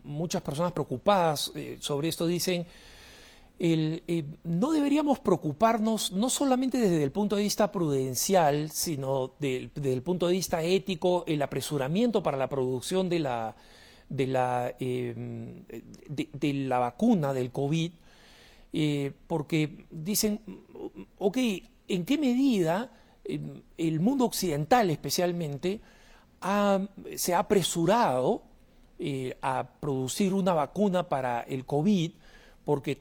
[0.03, 2.65] muchas personas preocupadas eh, sobre esto dicen,
[3.57, 9.93] el, eh, no deberíamos preocuparnos no solamente desde el punto de vista prudencial, sino desde
[9.93, 13.55] el punto de vista ético, el apresuramiento para la producción de la,
[14.09, 15.63] de la, em,
[16.07, 17.91] de, la vacuna del COVID,
[18.73, 20.41] eh, porque dicen,
[21.17, 21.37] ok,
[21.87, 22.91] ¿en qué medida
[23.23, 25.81] em, el mundo occidental especialmente
[27.15, 28.43] se ha apresurado
[28.99, 32.11] eh, a producir una vacuna para el COVID?
[32.63, 32.99] Porque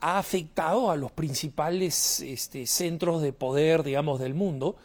[0.00, 4.76] ha afectado a los principales este, centros de poder, digamos, del mundo,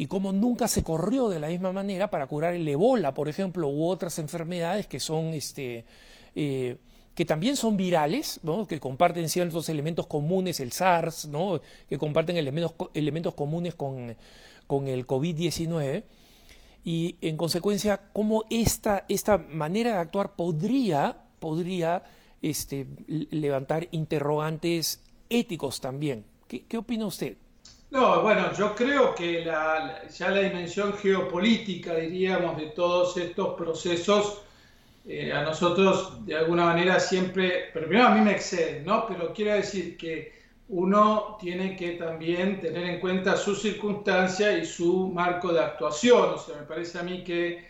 [0.00, 3.68] y como nunca se corrió de la misma manera para curar el ébola, por ejemplo,
[3.68, 5.84] u otras enfermedades que son, este,
[6.34, 6.78] eh,
[7.14, 8.66] que también son virales, ¿no?
[8.66, 11.60] que comparten ciertos elementos comunes, el SARS, ¿no?
[11.86, 14.16] que comparten elementos, elementos comunes con,
[14.66, 16.04] con el COVID-19,
[16.82, 22.04] y en consecuencia, cómo esta, esta manera de actuar podría, podría
[22.40, 26.24] este, levantar interrogantes éticos también.
[26.48, 27.36] ¿Qué, opina usted?
[27.90, 34.42] No, bueno, yo creo que ya la dimensión geopolítica, diríamos, de todos estos procesos,
[35.04, 39.06] eh, a nosotros de alguna manera siempre, pero a mí me excede, ¿no?
[39.06, 40.32] Pero quiero decir que
[40.68, 46.30] uno tiene que también tener en cuenta su circunstancia y su marco de actuación.
[46.34, 47.66] O sea, me parece a mí que,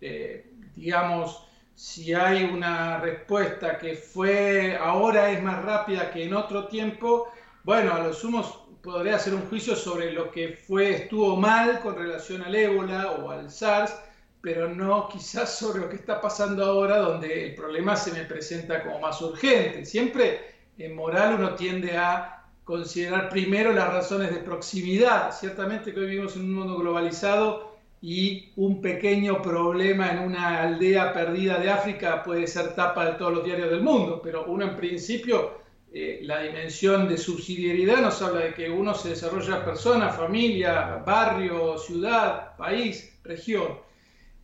[0.00, 1.44] eh, digamos,
[1.74, 7.28] si hay una respuesta que fue ahora es más rápida que en otro tiempo,
[7.64, 8.42] bueno, a lo sumo
[8.82, 13.30] podría hacer un juicio sobre lo que fue, estuvo mal con relación al ébola o
[13.30, 13.94] al SARS,
[14.40, 18.82] pero no quizás sobre lo que está pasando ahora, donde el problema se me presenta
[18.82, 19.84] como más urgente.
[19.84, 25.32] Siempre en moral uno tiende a considerar primero las razones de proximidad.
[25.32, 27.70] Ciertamente que hoy vivimos en un mundo globalizado
[28.02, 33.34] y un pequeño problema en una aldea perdida de África puede ser tapa de todos
[33.34, 35.59] los diarios del mundo, pero uno en principio,
[35.92, 41.76] eh, la dimensión de subsidiariedad nos habla de que uno se desarrolla persona, familia, barrio,
[41.78, 43.80] ciudad, país, región.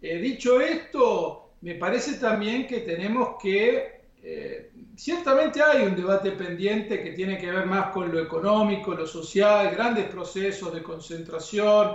[0.02, 7.00] Eh, dicho esto, me parece también que tenemos que, eh, ciertamente hay un debate pendiente
[7.00, 11.92] que tiene que ver más con lo económico, lo social, grandes procesos de concentración,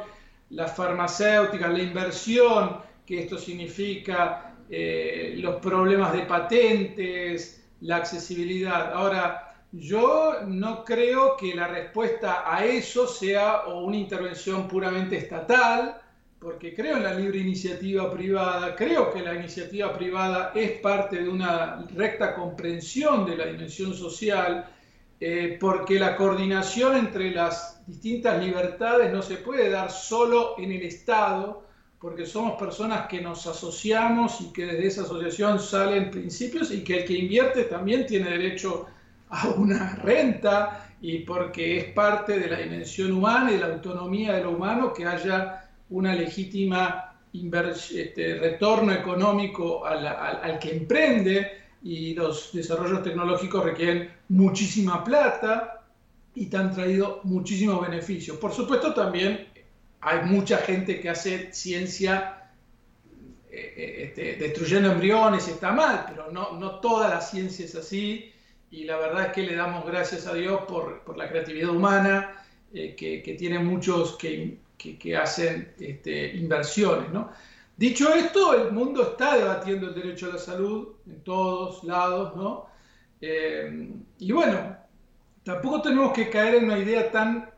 [0.52, 8.94] las farmacéuticas, la inversión que esto significa, los problemas de patentes, la accesibilidad.
[8.94, 15.98] Ahora, yo no creo que la respuesta a eso sea una intervención puramente estatal,
[16.40, 21.30] porque creo en la libre iniciativa privada, creo que la iniciativa privada es parte de
[21.30, 24.68] una recta comprensión de la dimensión social,
[25.20, 30.82] eh, porque la coordinación entre las distintas libertades no se puede dar solo en el
[30.82, 31.68] Estado,
[32.02, 37.02] porque somos personas que nos asociamos y que desde esa asociación salen principios y que
[37.02, 38.88] el que invierte también tiene derecho
[39.30, 44.34] a una renta y porque es parte de la dimensión humana y de la autonomía
[44.34, 51.52] de lo humano que haya una legítima este, retorno económico al que emprende
[51.84, 55.84] y los desarrollos tecnológicos requieren muchísima plata
[56.34, 58.38] y te han traído muchísimos beneficios.
[58.38, 59.51] Por supuesto, también
[60.02, 62.42] hay mucha gente que hace ciencia
[63.50, 67.76] eh, eh, este, destruyendo embriones y está mal, pero no, no toda la ciencia es
[67.76, 68.32] así
[68.72, 72.44] y la verdad es que le damos gracias a Dios por, por la creatividad humana,
[72.74, 77.30] eh, que, que, tiene muchos que, que, hacen este, inversiones, ¿no?
[77.76, 82.68] Dicho esto, el mundo está debatiendo el derecho a la salud en todos lados, ¿no?
[84.20, 84.78] Y bueno,
[85.44, 87.51] tampoco tenemos que caer en una idea tan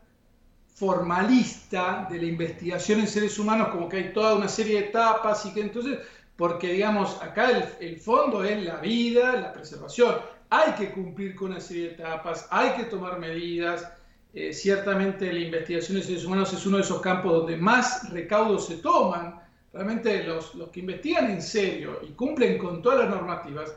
[0.74, 5.46] formalista de la investigación en seres humanos, como que hay toda una serie de etapas
[5.46, 5.98] y que entonces,
[6.36, 7.48] porque digamos, acá
[7.80, 10.16] el, fondo es la vida, la preservación.
[10.50, 13.90] Hay que cumplir con una serie de etapas, hay que tomar medidas.
[14.34, 18.66] Eh, ciertamente la investigación en seres humanos es uno de esos campos donde más recaudos
[18.66, 19.40] se toman
[19.74, 23.74] realmente los, los que investigan en serio y cumplen con todas las normativas,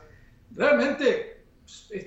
[0.54, 1.44] realmente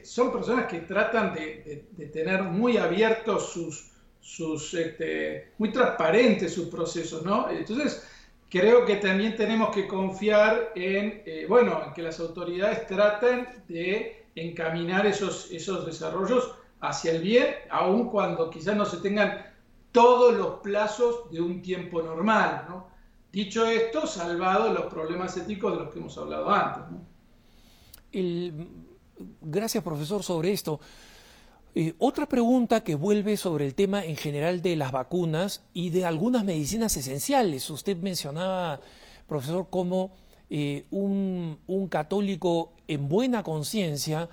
[0.03, 3.90] son personas que tratan de, de, tener muy abiertos sus,
[4.21, 7.49] sus este, muy transparentes sus procesos, ¿no?
[7.49, 8.07] Entonces,
[8.49, 14.25] creo que también tenemos que confiar en, eh, bueno, en que las autoridades traten de
[14.35, 19.45] encaminar esos, esos desarrollos hacia el bien, aun cuando quizás no se tengan
[19.91, 22.87] todos los plazos de un tiempo normal, ¿no?
[23.31, 26.83] Dicho esto, salvado los problemas éticos de los que hemos hablado antes.
[29.41, 30.79] gracias, profesor, sobre esto.
[31.73, 36.03] Eh, otra pregunta que vuelve sobre el tema en general de las vacunas y de
[36.03, 37.69] algunas medicinas esenciales.
[37.69, 38.81] Usted mencionaba,
[39.25, 40.11] profesor, cómo
[40.49, 41.57] eh, un,
[41.89, 44.27] católico en buena conciencia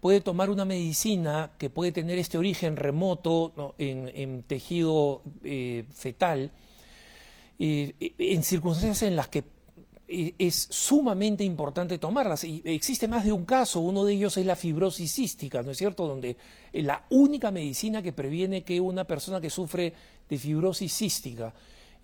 [0.00, 6.50] puede tomar una medicina que puede tener este origen remoto en, tejido eh, fetal,
[7.58, 9.44] en circunstancias en las que
[10.38, 12.44] es sumamente importante tomarlas.
[12.44, 15.78] Y existe más de un caso, uno de ellos es la fibrosis cística, ¿no es
[15.78, 16.06] cierto?
[16.06, 16.36] Donde
[16.72, 19.92] eh, la única medicina que previene que una persona que sufre
[20.28, 21.54] de fibrosis cística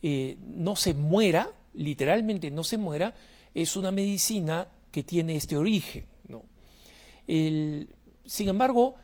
[0.02, 3.14] eh, no se muera, literalmente no se muera,
[3.54, 6.06] es una medicina que tiene este origen.
[6.28, 6.44] ¿no?
[7.26, 8.94] sin embargo,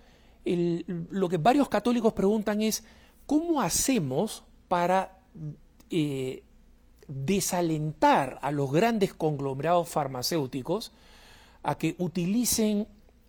[0.44, 2.84] lo que varios católicos preguntan es,
[3.26, 5.18] ¿cómo hacemos para
[5.90, 6.42] eh,
[7.08, 10.92] desalentar a los grandes conglomerados farmacéuticos
[11.62, 12.86] a que utilicen,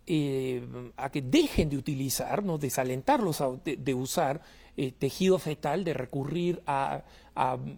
[0.07, 2.57] eh, a que dejen de utilizar, ¿no?
[2.57, 4.41] desalentarlos de, usar
[4.77, 7.03] eh, tejido fetal, de recurrir a,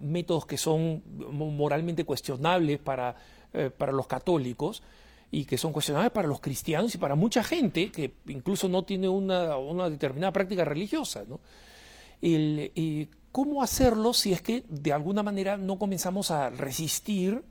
[0.02, 3.16] métodos que son moralmente cuestionables para,
[3.54, 4.84] eh, para los católicos
[5.32, 9.10] y que son cuestionables para los cristianos y para mucha gente que incluso no tiene
[9.10, 11.24] una, una determinada práctica religiosa.
[11.28, 11.40] ¿no?
[12.22, 17.44] El, ¿Cómo hacerlo si es que de alguna manera no comenzamos a resistir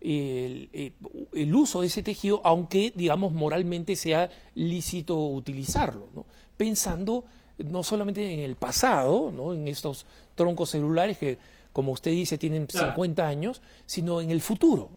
[0.00, 0.92] eh,
[1.32, 6.26] el, uso de ese tejido, aunque, digamos, moralmente sea lícito utilizarlo?
[6.56, 7.24] Pensando
[7.58, 9.52] no solamente en el pasado, ¿no?
[9.52, 11.38] en estos troncos celulares que,
[11.72, 14.90] como usted dice, tienen 50 años, sino en el futuro.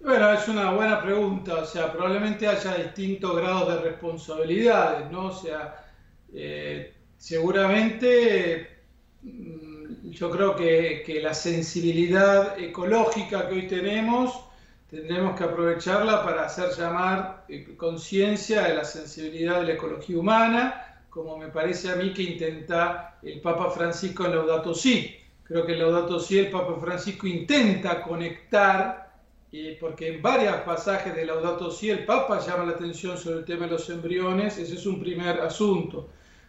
[0.00, 1.56] Bueno, es una buena pregunta.
[1.56, 5.26] O sea, probablemente haya distintos grados de responsabilidades, ¿no?
[5.26, 5.86] O sea,
[6.32, 8.77] eh, seguramente
[9.22, 14.44] yo creo que, la sensibilidad ecológica que hoy tenemos
[14.88, 21.02] tendremos que aprovecharla para hacer llamar eh, conciencia de la sensibilidad de la ecología humana,
[21.10, 25.14] como me parece a mí que intenta el Papa Francisco en Laudato Si.
[25.42, 29.12] Creo que en Laudato Si el Papa Francisco intenta conectar,
[29.52, 33.44] eh, porque en varios pasajes de Laudato Si el Papa llama la atención sobre el
[33.44, 36.08] tema de los embriones, ese es un primer asunto.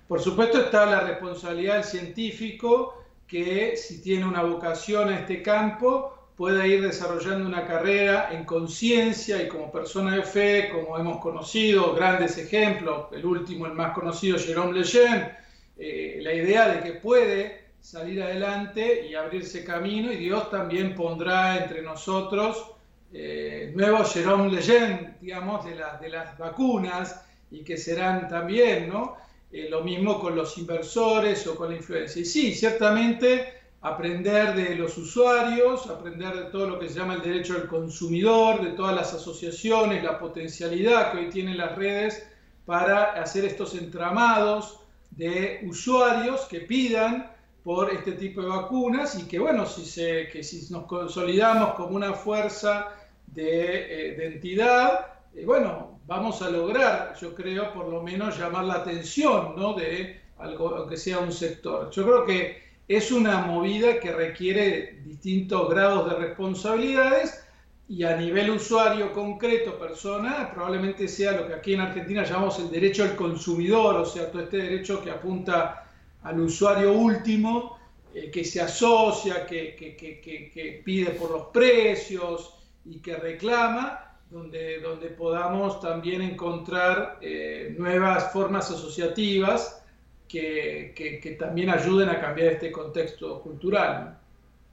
[0.10, 6.32] Por supuesto está la responsabilidad del científico que si tiene una vocación a este campo
[6.36, 11.94] pueda ir desarrollando una carrera en conciencia y como persona de fe, como hemos conocido,
[11.94, 15.32] grandes ejemplos, el último, el más conocido, Jérôme Lejeune,
[15.78, 21.56] eh, la idea de que puede salir adelante y abrirse camino y Dios también pondrá
[21.56, 22.72] entre nosotros
[23.14, 29.29] eh, nuevos Jérôme Lejeune, digamos, de, de las vacunas y que serán también, ¿no?
[29.52, 32.22] Eh, lo mismo con los inversores o con la influencia.
[32.22, 37.22] Y sí, ciertamente aprender de los usuarios, aprender de todo lo que se llama el
[37.22, 42.28] derecho del consumidor, de todas las asociaciones, la potencialidad que hoy tienen las redes
[42.66, 44.82] para hacer estos entramados
[45.12, 47.32] de usuarios que pidan
[47.64, 51.96] por este tipo de vacunas y que bueno, si, se, que si nos consolidamos como
[51.96, 52.90] una fuerza
[53.28, 58.74] de, eh, entidad, eh, bueno, vamos a lograr, yo creo, por lo menos llamar la
[58.76, 59.76] atención ¿no?
[59.76, 61.92] de algo, aunque sea un sector.
[61.92, 67.46] Yo creo que es una movida que requiere distintos grados de responsabilidades
[67.88, 72.72] y a nivel usuario concreto, persona, probablemente sea lo que aquí en Argentina llamamos el
[72.72, 75.92] derecho al consumidor, o sea, todo este derecho que apunta
[76.24, 77.78] al usuario último,
[78.16, 82.56] eh, que se asocia, que, que, que, que pide por los precios
[82.86, 89.84] y que reclama, donde, donde podamos también encontrar eh, nuevas formas asociativas
[90.28, 94.20] que, que, también ayuden a cambiar este contexto cultural.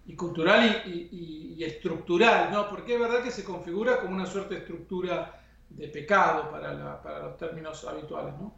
[0.06, 2.68] Y cultural y, estructural, ¿no?
[2.68, 5.40] Porque es verdad que se configura como una suerte de estructura
[5.70, 8.54] de pecado para, la, para los términos habituales, ¿no?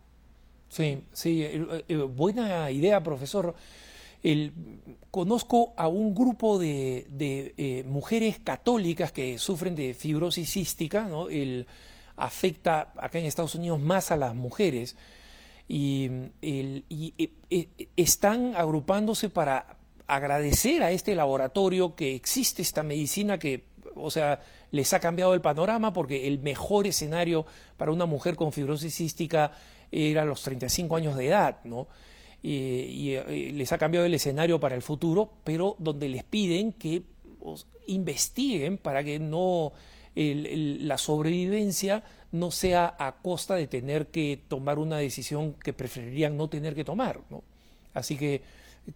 [0.68, 3.54] Sí, sí, eh, eh, buena idea, profesor
[5.10, 11.28] conozco a un grupo de, eh, mujeres católicas que sufren de fibrosis cística, ¿no?
[11.28, 11.66] el,
[12.16, 14.96] afecta acá en Estados Unidos más a las mujeres
[15.68, 16.10] y,
[16.42, 16.82] eh,
[17.50, 23.64] eh, están agrupándose para agradecer a este laboratorio que existe esta medicina que,
[23.94, 24.40] o sea,
[24.70, 27.46] les ha cambiado el panorama porque el mejor escenario
[27.76, 29.52] para una mujer con fibrosis cística
[29.90, 31.88] era los 35 años de edad, ¿no?
[32.42, 33.16] Y
[33.52, 37.02] les ha cambiado el escenario para el futuro, pero donde les piden que
[37.86, 39.72] investiguen para que no
[40.14, 46.48] la sobrevivencia no sea a costa de tener que tomar una decisión que preferirían no
[46.48, 47.20] tener que tomar.
[47.94, 48.42] Así que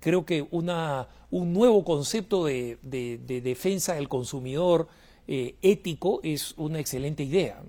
[0.00, 4.88] creo que una, un nuevo concepto de, defensa del consumidor
[5.28, 7.62] eh, ético es una excelente idea.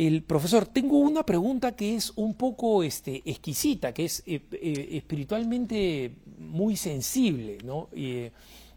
[0.00, 4.88] El profesor, tengo una pregunta que es un poco este, exquisita, que es eh, eh,
[4.92, 7.90] espiritualmente muy sensible, ¿no?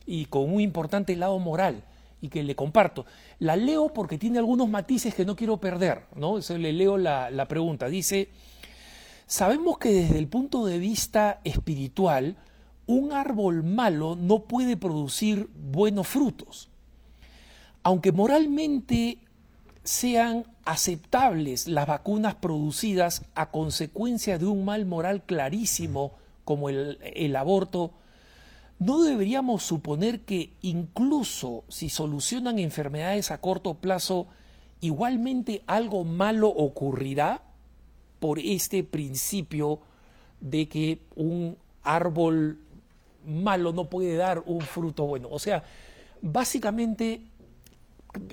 [0.05, 1.85] y con un importante lado moral
[2.19, 3.05] y que le comparto.
[3.39, 6.39] La leo porque tiene algunos matices que no quiero perder, ¿no?
[6.39, 7.87] Eso le leo la pregunta.
[7.87, 8.27] Dice,
[9.25, 12.35] sabemos que desde el punto de vista espiritual,
[12.85, 16.69] un árbol malo no puede producir buenos frutos.
[17.81, 19.19] Aunque moralmente
[19.83, 26.13] sean aceptables las vacunas producidas a consecuencia de un mal moral clarísimo
[26.45, 27.91] como el, aborto,
[28.79, 34.27] ¿no deberíamos suponer que incluso si solucionan enfermedades a corto plazo,
[34.81, 37.41] igualmente algo malo ocurrirá
[38.19, 39.79] por este principio
[40.41, 42.59] de que un árbol
[43.25, 45.29] malo no puede dar un fruto bueno?
[45.31, 45.63] O sea,
[46.21, 47.21] básicamente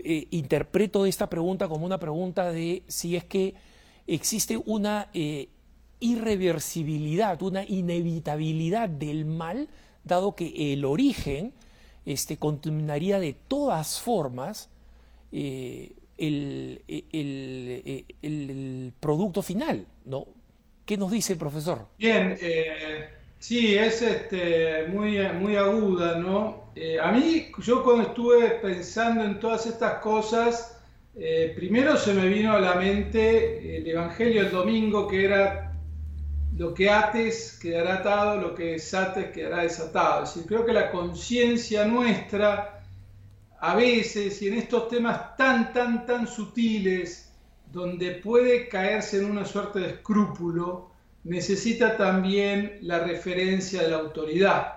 [0.05, 3.55] eh, interpreto esta pregunta como una pregunta de si es que
[4.07, 5.49] existe una eh,
[6.01, 9.69] irreversibilidad, una inevitabilidad del mal
[10.05, 11.53] dado que el origen
[12.07, 14.71] este, contaminaría de todas formas
[15.33, 16.83] eh, el,
[19.01, 20.27] producto final, ¿no?
[20.85, 21.87] ¿Qué nos dice el profesor?
[21.99, 23.09] Bien, eh,
[23.41, 26.71] sí, es este, muy, muy aguda, ¿no?
[26.77, 30.77] Eh, a mí, yo cuando estuve pensando en todas estas cosas,
[31.57, 35.71] primero se me vino a la mente el Evangelio del domingo, que era
[36.61, 40.25] lo que ates quedará atado, lo que desates quedará desatado.
[40.25, 42.83] Es decir, creo que la conciencia nuestra,
[43.59, 47.33] a veces, y en estos temas tan, tan, tan sutiles,
[47.73, 50.90] donde puede caerse en una suerte de escrúpulo,
[51.25, 54.75] necesita también la referencia de la autoridad.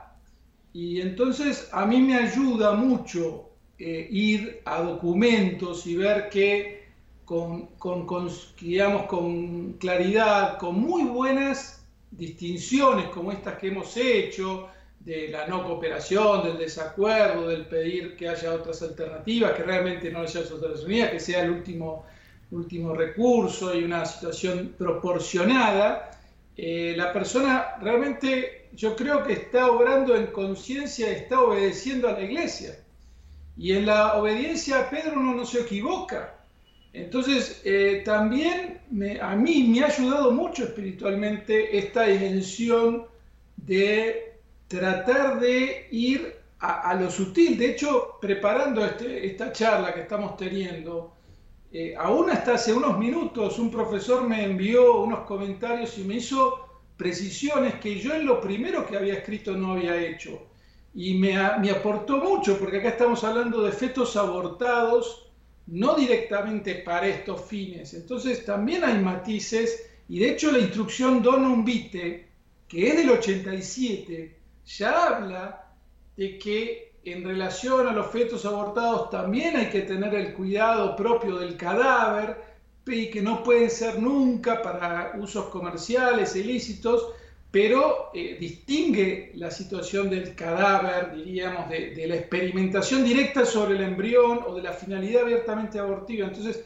[0.74, 6.84] Y entonces a mí me ayuda mucho eh, ir a documentos y ver que
[7.26, 8.30] con, con,
[8.60, 14.70] digamos, con claridad, con muy buenas distinciones como estas que hemos hecho,
[15.00, 20.20] de la no cooperación, del desacuerdo, del pedir que haya otras alternativas, que realmente no
[20.22, 22.06] haya otras que sea el último,
[22.52, 26.13] último recurso y una situación proporcionada,
[26.58, 32.22] eh, la persona realmente yo creo que está obrando en conciencia, está obedeciendo a la
[32.22, 32.80] iglesia.
[33.58, 36.36] Y en la obediencia Pedro no, no se equivoca.
[36.94, 38.80] Entonces, eh, también
[39.20, 43.08] a mí me ha ayudado mucho espiritualmente esta dimensión
[43.58, 44.34] de
[44.68, 47.58] tratar de ir a, lo sutil.
[47.58, 51.14] De hecho, preparando este, esta charla que estamos teniendo,
[51.76, 56.70] eh, aún hasta hace unos minutos un profesor me envió unos comentarios y me hizo
[56.96, 60.48] precisiones que yo en lo primero que había escrito no había hecho.
[60.94, 65.32] Y me, aportó mucho, porque acá estamos hablando de fetos abortados
[65.66, 67.96] no directamente para estos fines.
[67.96, 72.28] Entonces también hay matices y de hecho la instrucción Donum Vitae,
[72.68, 75.74] que es del 87, ya habla
[76.16, 81.38] de que en relación a los fetos abortados también hay que tener el cuidado propio
[81.38, 82.38] del cadáver
[82.86, 87.08] y que no pueden ser nunca para usos comerciales ilícitos
[87.54, 94.40] pero eh, distingue la situación del cadáver, diríamos, de, la experimentación directa sobre el embrión
[94.48, 96.26] o de la finalidad abiertamente abortiva.
[96.26, 96.66] Entonces,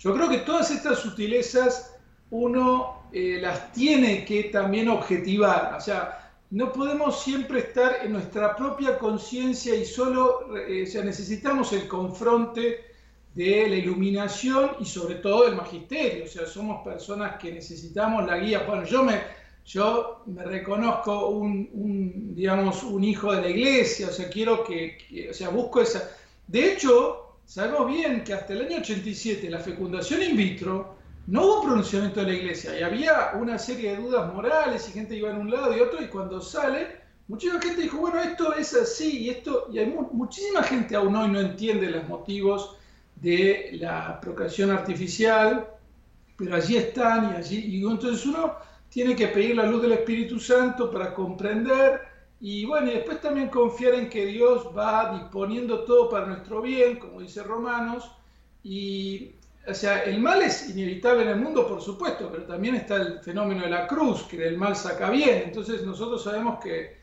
[0.00, 1.94] yo creo que todas estas sutilezas
[2.30, 5.76] uno eh, las tiene que también objetivar.
[5.78, 6.25] O sea,
[6.56, 11.86] no podemos siempre estar en nuestra propia conciencia y solo, eh, o sea, necesitamos el
[11.86, 12.80] confronte
[13.34, 16.24] de la iluminación y sobre todo el magisterio.
[16.24, 18.64] O sea, somos personas que necesitamos la guía.
[18.66, 19.20] Bueno, yo me
[19.66, 25.34] yo me reconozco un, digamos, un hijo de la iglesia, o sea, quiero que, o
[25.34, 26.08] sea, busco esa...
[26.46, 30.95] De hecho, sabemos bien que hasta el año 87, la fecundación in vitro,
[31.26, 35.16] no hubo pronunciamiento de la iglesia y había una serie de dudas morales y gente
[35.16, 38.74] iba en un lado y otro y cuando sale, muchísima gente dijo, bueno, esto es
[38.74, 42.76] así y esto, y hay muchísima gente aún hoy no entiende los motivos
[43.16, 45.66] de la procreación artificial,
[46.36, 48.54] pero allí están y allí, y entonces uno
[48.88, 52.00] tiene que pedir la luz del Espíritu Santo para comprender
[52.40, 56.98] y bueno, y después también confiar en que Dios va disponiendo todo para nuestro bien,
[56.98, 58.10] como dice Romanos,
[58.62, 59.32] y
[59.68, 63.18] o sea, el mal es inevitable en el mundo, por supuesto, pero también está el
[63.20, 65.42] fenómeno de la cruz, que del mal saca bien.
[65.46, 66.96] Entonces nosotros sabemos que,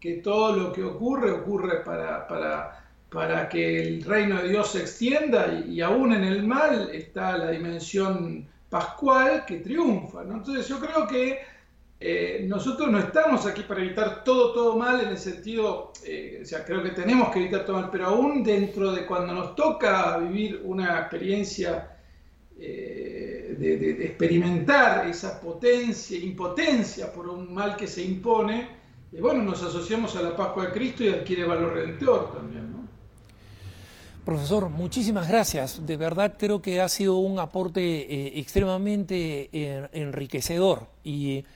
[0.00, 4.80] que todo lo que ocurre ocurre para, para, para, que el reino de Dios se
[4.80, 10.22] extienda y, aún en el mal está la dimensión pascual que triunfa.
[10.22, 11.38] Entonces yo creo que
[12.00, 16.44] eh, nosotros no estamos aquí para evitar todo, todo mal en el sentido, eh, o
[16.44, 20.18] sea, creo que tenemos que evitar todo mal, pero aún dentro de cuando nos toca
[20.18, 21.94] vivir una experiencia
[22.58, 28.68] eh, de, experimentar esa potencia, impotencia por un mal que se impone,
[29.10, 32.72] y bueno, nos asociamos a la Pascua de Cristo y adquiere valor redentor también.
[32.72, 32.78] ¿no?
[34.28, 35.86] Profesor, muchísimas gracias.
[35.86, 41.46] De verdad creo que ha sido un aporte eh, extremadamente eh, enriquecedor y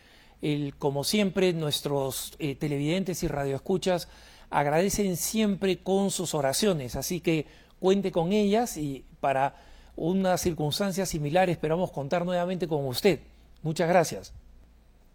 [0.41, 4.09] el, como siempre nuestros eh, televidentes y radioescuchas
[4.49, 7.47] agradecen siempre con sus oraciones, así que
[7.79, 9.55] cuente con ellas y para
[9.97, 13.21] una circunstancia similar esperamos contar nuevamente con usted.
[13.63, 14.33] Muchas gracias.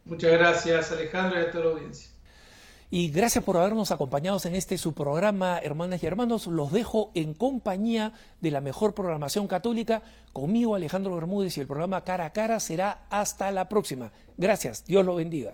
[0.06, 2.10] Muchas gracias Alejandro y a toda la audiencia.
[2.90, 6.48] Y gracias por habernos acompañado en este su programa, hermanas y hermanos.
[6.48, 10.04] Los dejo en compañía de la mejor programación católica.
[10.32, 14.14] Conmigo, Alejandro Bermúdez, y el programa Cara a Cara será hasta la próxima.
[14.38, 14.86] Gracias.
[14.86, 15.54] Dios lo bendiga.